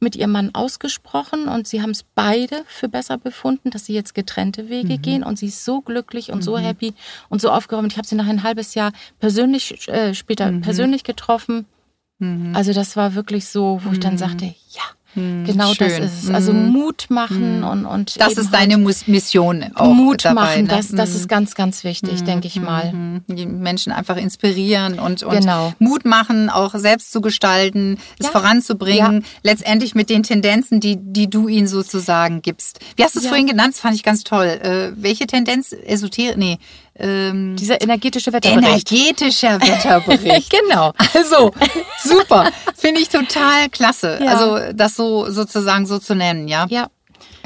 [0.00, 4.14] mit ihrem Mann ausgesprochen und sie haben es beide für besser befunden, dass sie jetzt
[4.14, 5.02] getrennte Wege mhm.
[5.02, 5.24] gehen.
[5.24, 6.42] Und sie ist so glücklich und mhm.
[6.42, 6.94] so happy
[7.28, 7.92] und so aufgeräumt.
[7.92, 10.60] Ich habe sie nach ein halbes Jahr persönlich, äh, später mhm.
[10.62, 11.66] persönlich getroffen.
[12.18, 12.54] Mhm.
[12.54, 14.18] Also das war wirklich so, wo ich dann mhm.
[14.18, 14.82] sagte, ja,
[15.14, 15.88] hm, genau Schön.
[15.88, 16.30] das ist es.
[16.30, 16.68] Also hm.
[16.68, 17.68] Mut machen hm.
[17.68, 20.68] und, und das ist deine halt Mission auch Mut dabei, machen, ne?
[20.68, 23.20] das, das ist ganz, ganz wichtig, denke ich mal.
[23.26, 25.72] Die Menschen einfach inspirieren und, und genau.
[25.78, 28.32] Mut machen, auch selbst zu gestalten, es ja.
[28.32, 29.28] voranzubringen, ja.
[29.42, 32.80] letztendlich mit den Tendenzen, die, die du ihnen sozusagen gibst.
[32.96, 33.30] Wie hast du es ja.
[33.30, 33.74] vorhin genannt?
[33.74, 34.46] Das fand ich ganz toll.
[34.46, 35.72] Äh, welche Tendenz?
[35.72, 36.36] Esoterik?
[36.36, 36.58] Nee.
[36.98, 38.90] Ähm, Dieser energetische Wetterbericht.
[38.90, 40.50] Energetischer Wetterbericht.
[40.68, 40.92] genau.
[41.14, 41.52] Also,
[42.02, 42.50] super.
[42.76, 44.18] Finde ich total klasse.
[44.20, 44.32] Ja.
[44.32, 46.66] Also, das so sozusagen so zu nennen, ja.
[46.68, 46.88] Ja.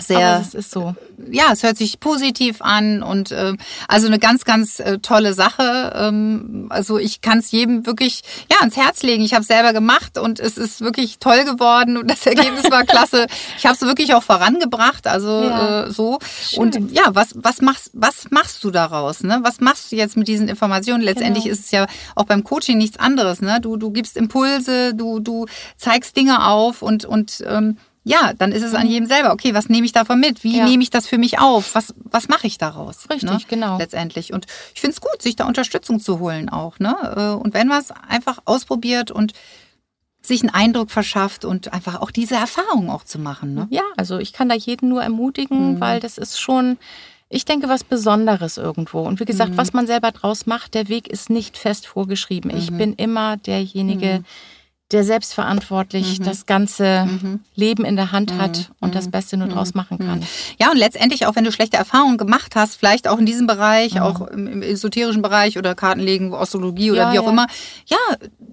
[0.07, 0.37] Sehr.
[0.37, 0.95] Aber es ist so
[1.31, 3.55] ja, es hört sich positiv an und äh,
[3.89, 5.93] also eine ganz, ganz äh, tolle Sache.
[5.95, 9.23] Ähm, also ich kann es jedem wirklich ja ans Herz legen.
[9.23, 13.27] Ich habe selber gemacht und es ist wirklich toll geworden und das Ergebnis war klasse.
[13.59, 15.85] Ich habe es wirklich auch vorangebracht, also ja.
[15.85, 16.19] äh, so.
[16.49, 16.61] Schön.
[16.61, 19.23] Und ja, was was machst was machst du daraus?
[19.23, 19.41] Ne?
[19.43, 21.03] Was machst du jetzt mit diesen Informationen?
[21.03, 21.55] Letztendlich genau.
[21.55, 21.87] ist es ja
[22.17, 23.41] auch beim Coaching nichts anderes.
[23.41, 23.61] Ne?
[23.61, 25.47] Du du gibst Impulse, du du
[25.77, 28.93] zeigst Dinge auf und und ähm, ja, dann ist es an mhm.
[28.93, 29.33] jedem selber.
[29.33, 30.43] Okay, was nehme ich davon mit?
[30.43, 30.65] Wie ja.
[30.65, 31.75] nehme ich das für mich auf?
[31.75, 33.09] Was, was mache ich daraus?
[33.09, 33.39] Richtig, ne?
[33.49, 33.79] genau.
[33.79, 34.33] Letztendlich.
[34.33, 36.79] Und ich finde es gut, sich da Unterstützung zu holen auch.
[36.81, 36.97] Ne?
[37.17, 39.35] Äh, und wenn man es einfach ausprobiert und
[40.21, 43.55] sich einen Eindruck verschafft und einfach auch diese Erfahrung auch zu machen.
[43.55, 43.67] Ne?
[43.71, 45.81] Ja, also ich kann da jeden nur ermutigen, mhm.
[45.81, 46.79] weil das ist schon,
[47.29, 49.01] ich denke, was Besonderes irgendwo.
[49.01, 49.57] Und wie gesagt, mhm.
[49.57, 52.57] was man selber draus macht, der Weg ist nicht fest vorgeschrieben.
[52.57, 52.79] Ich mhm.
[52.79, 54.25] bin immer derjenige, mhm
[54.93, 56.25] der selbstverantwortlich mhm.
[56.25, 57.41] das ganze mhm.
[57.55, 58.75] Leben in der Hand hat mhm.
[58.81, 60.21] und das Beste nur draus machen kann.
[60.21, 60.27] Mhm.
[60.61, 64.01] Ja, und letztendlich auch, wenn du schlechte Erfahrungen gemacht hast, vielleicht auch in diesem Bereich,
[64.01, 67.31] auch im, im, esoterischen Bereich oder Kartenlegen, Astrologie oder ja, wie auch ja.
[67.31, 67.47] immer,
[67.87, 67.99] ja,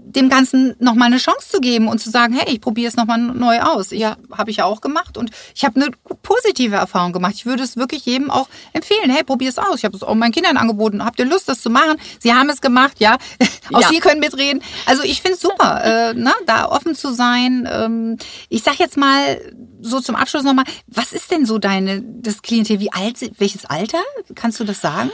[0.10, 3.20] dem Ganzen nochmal eine Chance zu geben und zu sagen, hey, ich probiere es nochmal
[3.20, 3.92] neu aus.
[3.92, 4.18] Ich, ja.
[4.32, 5.92] Habe ich ja auch gemacht und ich habe eine
[6.24, 7.34] positive Erfahrung gemacht.
[7.36, 9.76] Ich würde es wirklich jedem auch empfehlen, hey, probier es aus.
[9.78, 11.04] Ich habe es auch meinen Kindern angeboten.
[11.06, 11.98] Habt ihr Lust, das zu machen?
[12.20, 13.18] Sie haben es gemacht, ja.
[13.74, 14.64] Auch Sie können mitreden.
[14.88, 15.84] Also ich finde es super.
[15.84, 17.68] Äh, ne, da offen zu sein.
[17.72, 18.18] Ähm,
[18.50, 19.40] ich sag jetzt mal
[19.82, 24.02] so zum Abschluss nochmal, was ist denn so deine, das Klientel, wie alt, welches Alter?
[24.36, 25.12] Kannst du das sagen?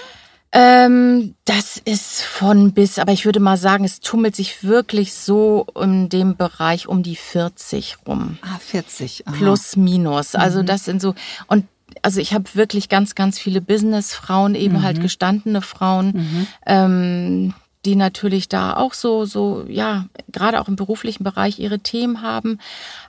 [0.52, 5.66] Ähm, das ist von bis, aber ich würde mal sagen, es tummelt sich wirklich so
[5.78, 8.38] in dem Bereich um die 40 rum.
[8.42, 9.28] Ah, 40.
[9.28, 9.36] Aha.
[9.36, 10.34] Plus, minus.
[10.34, 10.66] Also mhm.
[10.66, 11.14] das sind so,
[11.48, 11.66] und
[12.04, 14.86] also ich habe wirklich ganz, ganz viele Businessfrauen, eben halt mhm.
[14.86, 16.48] halt gestandene Frauen, mhm.
[16.66, 17.54] ähm,
[17.86, 22.60] die natürlich da auch so, so, ja, gerade auch im beruflichen Bereich ihre Themen haben.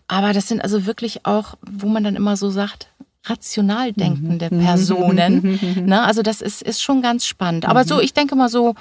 [0.08, 2.88] Aber das sind also wirklich auch, wo man dann immer so sagt,
[3.24, 4.60] rational denkende mhm.
[4.60, 5.58] Personen.
[5.86, 6.02] ne?
[6.04, 7.66] Also das ist, ist schon ganz spannend.
[7.66, 8.02] Aber so, mhm.
[8.02, 8.74] ich denke mal so,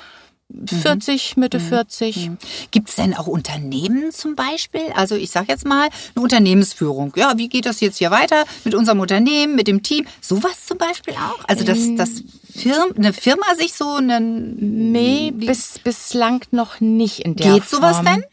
[0.68, 2.32] 40, Mitte 40.
[2.72, 4.91] Gibt es denn auch Unternehmen zum Beispiel?
[4.96, 7.14] Also ich sage jetzt mal eine Unternehmensführung.
[7.16, 10.06] Ja, wie geht das jetzt hier weiter mit unserem Unternehmen, mit dem Team?
[10.22, 11.43] Sowas zum Beispiel auch?
[11.48, 11.98] Also dass, ähm.
[11.98, 12.24] dass
[12.54, 14.91] Firma, eine Firma sich so einen...
[14.91, 17.82] Nee, bis, bislang noch nicht in der Geht Form.
[17.82, 18.24] sowas denn?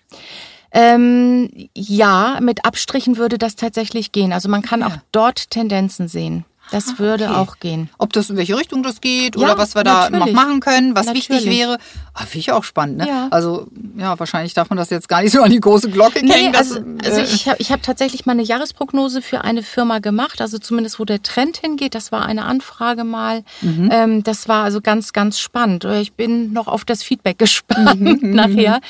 [0.74, 4.32] Ähm, ja, mit Abstrichen würde das tatsächlich gehen.
[4.32, 4.86] Also man kann ja.
[4.88, 6.44] auch dort Tendenzen sehen.
[6.72, 7.34] Das ah, würde okay.
[7.34, 7.90] auch gehen.
[7.98, 10.96] Ob das in welche Richtung das geht ja, oder was wir da noch machen können,
[10.96, 11.28] was natürlich.
[11.30, 11.76] wichtig wäre.
[12.14, 12.96] Ah, Finde ich auch spannend.
[12.96, 13.08] Ne?
[13.08, 13.28] Ja.
[13.30, 13.66] Also
[13.98, 16.56] ja, wahrscheinlich darf man das jetzt gar nicht so an die große Glocke nee, hängen.
[16.56, 20.40] Also, also äh, ich habe ich hab tatsächlich mal eine Jahresprognose für eine Firma gemacht,
[20.40, 21.94] also zumindest wo der Trend hingeht.
[21.94, 23.44] Das war eine Anfrage mal.
[23.60, 23.90] Mhm.
[23.92, 25.84] Ähm, das war also ganz, ganz spannend.
[25.84, 28.34] Ich bin noch auf das Feedback gespannt mhm.
[28.34, 28.80] nachher.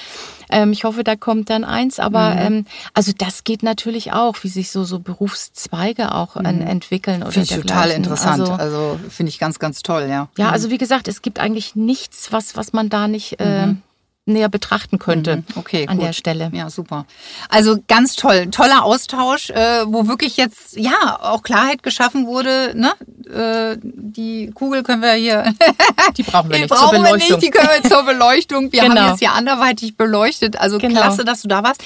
[0.53, 1.99] Ähm, ich hoffe, da kommt dann eins.
[1.99, 2.41] Aber mhm.
[2.41, 2.65] ähm,
[2.95, 6.45] also das geht natürlich auch, wie sich so so Berufszweige auch mhm.
[6.45, 8.41] entwickeln oder Finde total interessant.
[8.43, 10.29] Also, also finde ich ganz, ganz toll, ja.
[10.37, 13.83] Ja, also wie gesagt, es gibt eigentlich nichts, was was man da nicht äh, mhm
[14.25, 15.45] näher betrachten könnte mhm.
[15.57, 16.07] okay, an gut.
[16.07, 16.51] der Stelle.
[16.55, 17.07] Ja, super.
[17.49, 22.73] Also ganz toll, toller Austausch, äh, wo wirklich jetzt ja auch Klarheit geschaffen wurde.
[22.77, 22.93] Ne?
[23.29, 25.53] Äh, die Kugel können wir hier.
[26.17, 27.29] die brauchen wir die nicht brauchen zur Beleuchtung.
[27.29, 28.73] Wir nicht, die können wir zur Beleuchtung.
[28.73, 29.01] Wir genau.
[29.01, 30.57] haben jetzt hier anderweitig beleuchtet.
[30.57, 31.01] Also genau.
[31.01, 31.83] klasse, dass du da warst.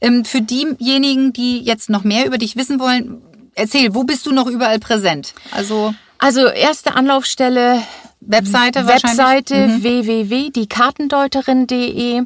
[0.00, 3.20] Ähm, für diejenigen, die jetzt noch mehr über dich wissen wollen,
[3.60, 5.34] erzähl, wo bist du noch überall präsent?
[5.52, 7.82] Also also erste Anlaufstelle
[8.20, 9.82] Webseite Webseite wahrscheinlich?
[9.82, 12.22] www.diekartendeuterin.de.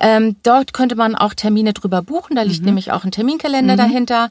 [0.00, 2.36] Ähm, dort könnte man auch Termine drüber buchen.
[2.36, 2.66] Da liegt Mhm.
[2.66, 4.30] nämlich auch ein Terminkalender dahinter.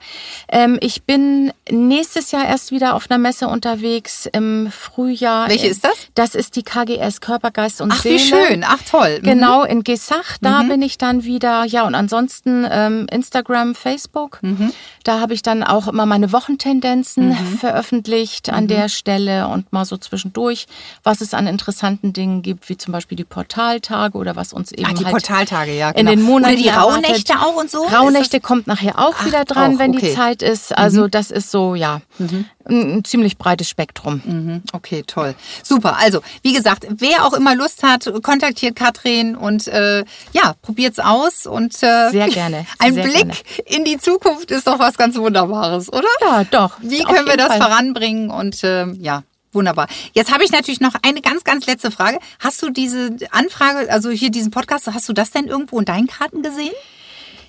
[0.49, 5.49] Ähm, ich bin nächstes Jahr erst wieder auf einer Messe unterwegs im Frühjahr.
[5.49, 5.93] Welche ist das?
[6.16, 8.16] Das ist die KGS Körper, Geist und Ach, Seele.
[8.16, 8.64] wie schön.
[8.68, 9.20] Ach, toll.
[9.22, 9.26] Mhm.
[9.26, 11.64] Genau, in Gesach, da bin ich dann wieder.
[11.66, 14.39] Ja, und ansonsten ähm, Instagram, Facebook.
[14.41, 14.72] Mhm.
[15.03, 18.53] Da habe ich dann auch immer meine Wochentendenzen veröffentlicht Mhm.
[18.53, 20.68] an der Stelle und mal so zwischendurch,
[21.04, 24.86] was es an interessanten Dingen gibt, wie zum Beispiel die Portaltage oder was uns eben
[24.88, 25.89] Ach, die halt Portaltage, ja.
[25.89, 26.12] in Genau.
[26.12, 27.06] den Monaten Oder die erwartet.
[27.10, 27.84] Rauhnächte auch und so?
[27.84, 30.06] Rauhnächte kommt nachher auch wieder dran, auch, wenn okay.
[30.06, 30.10] Mhm.
[30.10, 30.78] die Zeit ist.
[30.78, 34.22] Also das ist so, ja, ein, ein ziemlich breites Spektrum.
[34.26, 35.36] Mhm, Okay, toll.
[35.62, 35.97] Super.
[35.99, 41.45] Also, wie gesagt, wer auch immer Lust hat, kontaktiert Katrin und äh, ja, probiert's aus
[41.45, 43.36] und äh, Sehr gerne, Ein sehr Blick gerne.
[43.66, 46.08] in die Zukunft ist doch was ganz Wunderbares, oder?
[46.22, 46.78] Ja, doch.
[46.82, 47.62] Wie können wir das Fall.
[47.62, 48.30] voranbringen?
[48.30, 49.24] Und ähm, ja,
[49.54, 49.88] wunderbar.
[50.14, 52.20] Jetzt habe ich natürlich noch eine ganz, ganz letzte Frage.
[52.39, 56.08] Hast du diese Anfrage, also hier diesen Podcast, hast du das denn irgendwo in deinen
[56.08, 56.74] Karten gesehen?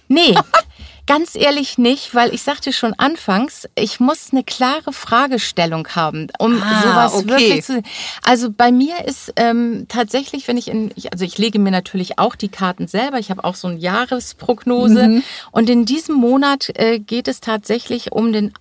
[0.06, 0.34] Nee,
[1.06, 6.62] ganz ehrlich nicht, weil ich sagte schon anfangs, ich muss eine klare Fragestellung haben, um
[6.62, 7.28] Ah, sowas okay.
[7.28, 7.82] wirklich zu.
[8.22, 12.18] Also bei mir ist ähm, tatsächlich, wenn ich in, ich, also ich lege mir natürlich
[12.18, 13.18] auch die Karten selber.
[13.18, 15.22] Ich habe auch so eine Jahresprognose Mhm.
[15.52, 18.52] und in diesem Monat äh, geht es tatsächlich um den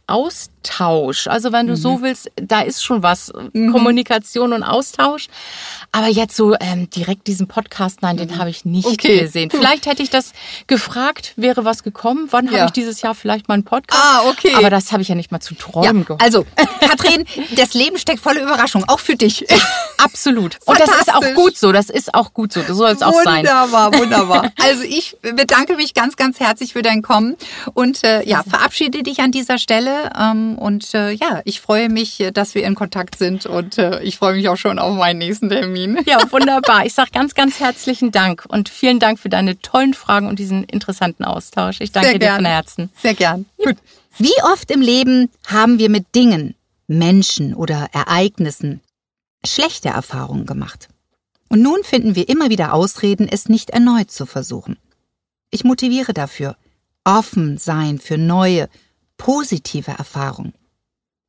[0.63, 1.27] Austausch.
[1.27, 1.77] Also wenn du Mhm.
[1.77, 5.27] so willst, da ist schon was Kommunikation und Austausch.
[5.91, 8.93] Aber jetzt so ähm, direkt diesen Podcast, nein, den habe ich nicht Mhm.
[8.93, 9.49] Okay, gesehen.
[9.49, 9.59] gut.
[9.59, 10.33] Vielleicht hätte ich das
[10.67, 12.27] gefragt, wäre was gekommen.
[12.31, 12.59] Wann Ja.
[12.59, 14.01] habe ich dieses Jahr vielleicht mal einen Podcast?
[14.03, 14.53] Ah, okay.
[14.55, 16.21] Aber das habe ich ja nicht mal zu träumen Ja, gehört.
[16.21, 16.45] also,
[16.79, 19.45] Katrin, das Leben steckt voller Überraschung, auch für dich.
[19.97, 20.57] Absolut.
[20.65, 21.71] Und das ist auch gut so.
[21.71, 22.61] Das ist auch gut so.
[22.61, 23.39] Das soll es auch sein.
[23.45, 24.51] Wunderbar, wunderbar.
[24.63, 27.35] Also ich bedanke mich ganz, ganz herzlich für dein Kommen
[27.73, 30.09] und äh, ja, verabschiede dich an dieser Stelle.
[30.19, 34.01] Ähm, und äh, ja, ich freue mich, äh, dass wir in Kontakt sind und äh,
[34.01, 35.99] ich freue mich auch schon auf meinen nächsten Termin.
[36.05, 36.85] Ja, wunderbar.
[36.85, 40.63] Ich sage ganz, ganz herzlichen Dank und vielen Dank für deine tollen Fragen und diesen
[40.65, 41.81] interessanten Austausch.
[41.81, 42.89] Ich danke dir von Herzen.
[43.01, 43.45] Sehr gern.
[43.57, 43.77] Gut.
[44.17, 46.55] Wie oft im Leben haben wir mit Dingen,
[46.87, 48.81] Menschen oder Ereignissen
[49.45, 50.89] schlechte Erfahrungen gemacht?
[51.49, 54.77] Und nun finden wir immer wieder Ausreden, es nicht erneut zu versuchen.
[55.49, 56.57] Ich motiviere dafür,
[57.03, 58.69] offen sein für neue,
[59.23, 60.53] positive Erfahrungen.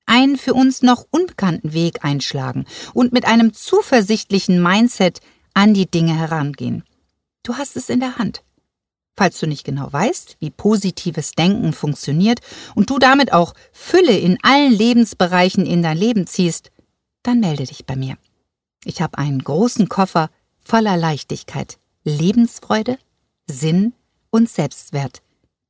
[0.05, 5.21] Einen für uns noch unbekannten Weg einschlagen und mit einem zuversichtlichen Mindset
[5.55, 6.83] an die Dinge herangehen.
[7.45, 8.43] Du hast es in der Hand.
[9.17, 12.41] Falls du nicht genau weißt, wie positives Denken funktioniert
[12.75, 16.73] und du damit auch Fülle in allen Lebensbereichen in dein Leben ziehst,
[17.23, 18.19] dann melde dich bei mir.
[18.85, 22.99] Ich habe einen großen Koffer voller Leichtigkeit, Lebensfreude,
[23.47, 23.93] Sinn
[24.31, 25.23] und Selbstwert,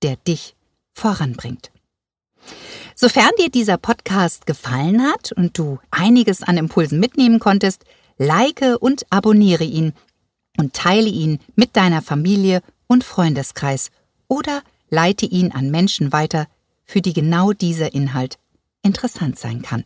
[0.03, 0.57] der dich
[0.95, 1.74] voranbringt.
[2.95, 7.85] Sofern dir dieser Podcast gefallen hat und du einiges an Impulsen mitnehmen konntest,
[8.19, 9.93] like und abonniere ihn
[10.57, 13.91] und teile ihn mit deiner Familie und Freundeskreis
[14.29, 16.47] oder leite ihn an Menschen weiter,
[16.85, 18.39] für die genau dieser Inhalt
[18.83, 19.85] interessant sein kann.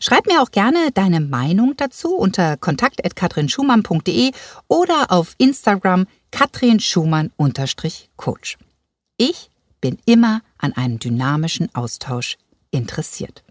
[0.00, 4.32] Schreib mir auch gerne deine Meinung dazu unter kontakt.katrinschumann.de
[4.68, 8.58] oder auf Instagram katrinschumann-coach.
[9.16, 9.48] Ich
[9.80, 12.36] bin immer an einem dynamischen Austausch
[12.70, 13.44] interessiert.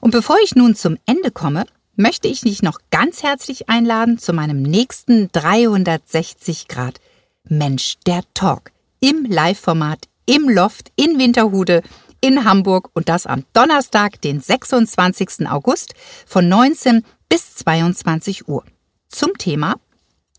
[0.00, 1.66] Und bevor ich nun zum Ende komme,
[1.96, 7.00] möchte ich dich noch ganz herzlich einladen zu meinem nächsten 360 Grad
[7.44, 8.70] Mensch der Talk
[9.00, 11.82] im Live-Format im Loft in Winterhude
[12.20, 15.48] in Hamburg und das am Donnerstag, den 26.
[15.48, 15.94] August
[16.24, 18.64] von 19 bis 22 Uhr.
[19.08, 19.74] Zum Thema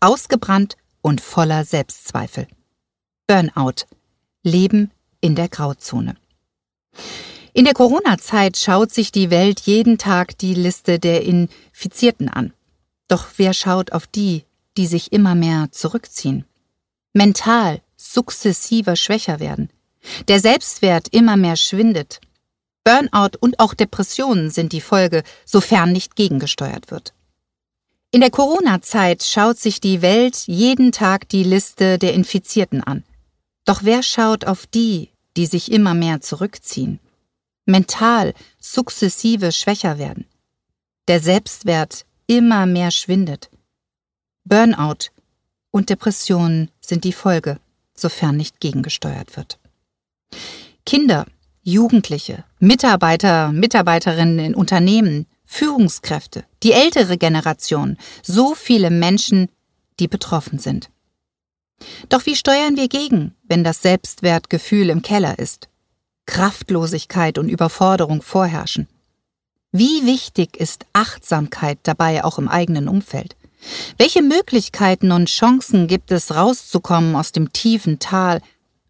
[0.00, 2.48] Ausgebrannt und voller Selbstzweifel.
[3.26, 3.86] Burnout.
[4.42, 4.90] Leben
[5.24, 6.16] in der Grauzone.
[7.54, 12.52] In der Corona-Zeit schaut sich die Welt jeden Tag die Liste der Infizierten an.
[13.08, 14.44] Doch wer schaut auf die,
[14.76, 16.44] die sich immer mehr zurückziehen?
[17.14, 19.70] Mental sukzessiver schwächer werden.
[20.28, 22.20] Der Selbstwert immer mehr schwindet.
[22.84, 27.14] Burnout und auch Depressionen sind die Folge, sofern nicht gegengesteuert wird.
[28.10, 33.04] In der Corona-Zeit schaut sich die Welt jeden Tag die Liste der Infizierten an.
[33.64, 37.00] Doch wer schaut auf die, die sich immer mehr zurückziehen?
[37.66, 40.26] Mental sukzessive schwächer werden.
[41.08, 43.50] Der Selbstwert immer mehr schwindet.
[44.44, 45.10] Burnout
[45.70, 47.58] und Depressionen sind die Folge,
[47.94, 49.58] sofern nicht gegengesteuert wird.
[50.86, 51.26] Kinder,
[51.62, 59.48] Jugendliche, Mitarbeiter, Mitarbeiterinnen in Unternehmen, Führungskräfte, die ältere Generation, so viele Menschen,
[59.98, 60.90] die betroffen sind.
[62.08, 65.68] Doch wie steuern wir gegen, wenn das Selbstwertgefühl im Keller ist?
[66.26, 68.88] Kraftlosigkeit und Überforderung vorherrschen.
[69.72, 73.36] Wie wichtig ist Achtsamkeit dabei auch im eigenen Umfeld?
[73.98, 78.40] Welche Möglichkeiten und Chancen gibt es, rauszukommen aus dem tiefen Tal,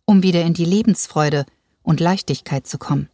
[0.05, 1.47] um wieder in die Lebensfreude
[1.83, 3.09] und Leichtigkeit zu kommen?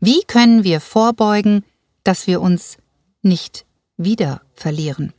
[0.00, 1.64] Wie können wir vorbeugen,
[2.04, 2.78] dass wir uns
[3.22, 3.64] nicht
[3.96, 5.12] wieder verlieren?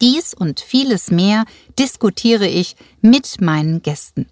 [0.00, 1.44] Dies und vieles mehr
[1.78, 4.26] diskutiere ich mit meinen Gästen.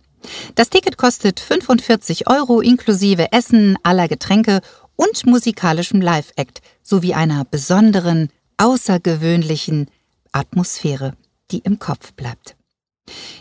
[0.55, 4.61] Das Ticket kostet 45 Euro inklusive Essen, aller Getränke
[4.97, 9.89] und musikalischem Live-Act sowie einer besonderen, außergewöhnlichen
[10.31, 11.15] Atmosphäre,
[11.51, 12.57] die im Kopf bleibt.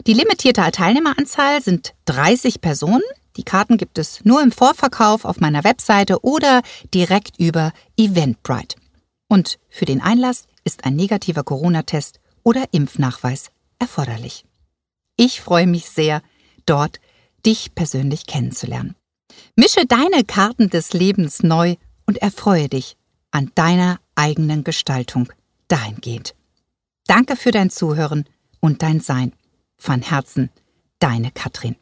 [0.08, 3.04] Die limitierte Teilnehmeranzahl sind 30 Personen.
[3.38, 6.62] Die Karten gibt es nur im Vorverkauf auf meiner Webseite oder
[6.94, 8.81] direkt über Eventbrite.
[9.32, 14.44] Und für den Einlass ist ein negativer Corona-Test oder Impfnachweis erforderlich.
[15.16, 16.22] Ich freue mich sehr,
[16.66, 17.00] dort
[17.46, 18.94] dich persönlich kennenzulernen.
[19.56, 22.98] Mische deine Karten des Lebens neu und erfreue dich
[23.32, 25.32] an deiner eigenen Gestaltung
[25.70, 26.36] dahingehend.
[27.08, 28.26] Danke für dein Zuhören
[28.60, 29.32] und dein Sein.
[29.78, 30.50] Von Herzen,
[31.00, 31.78] deine Katrin.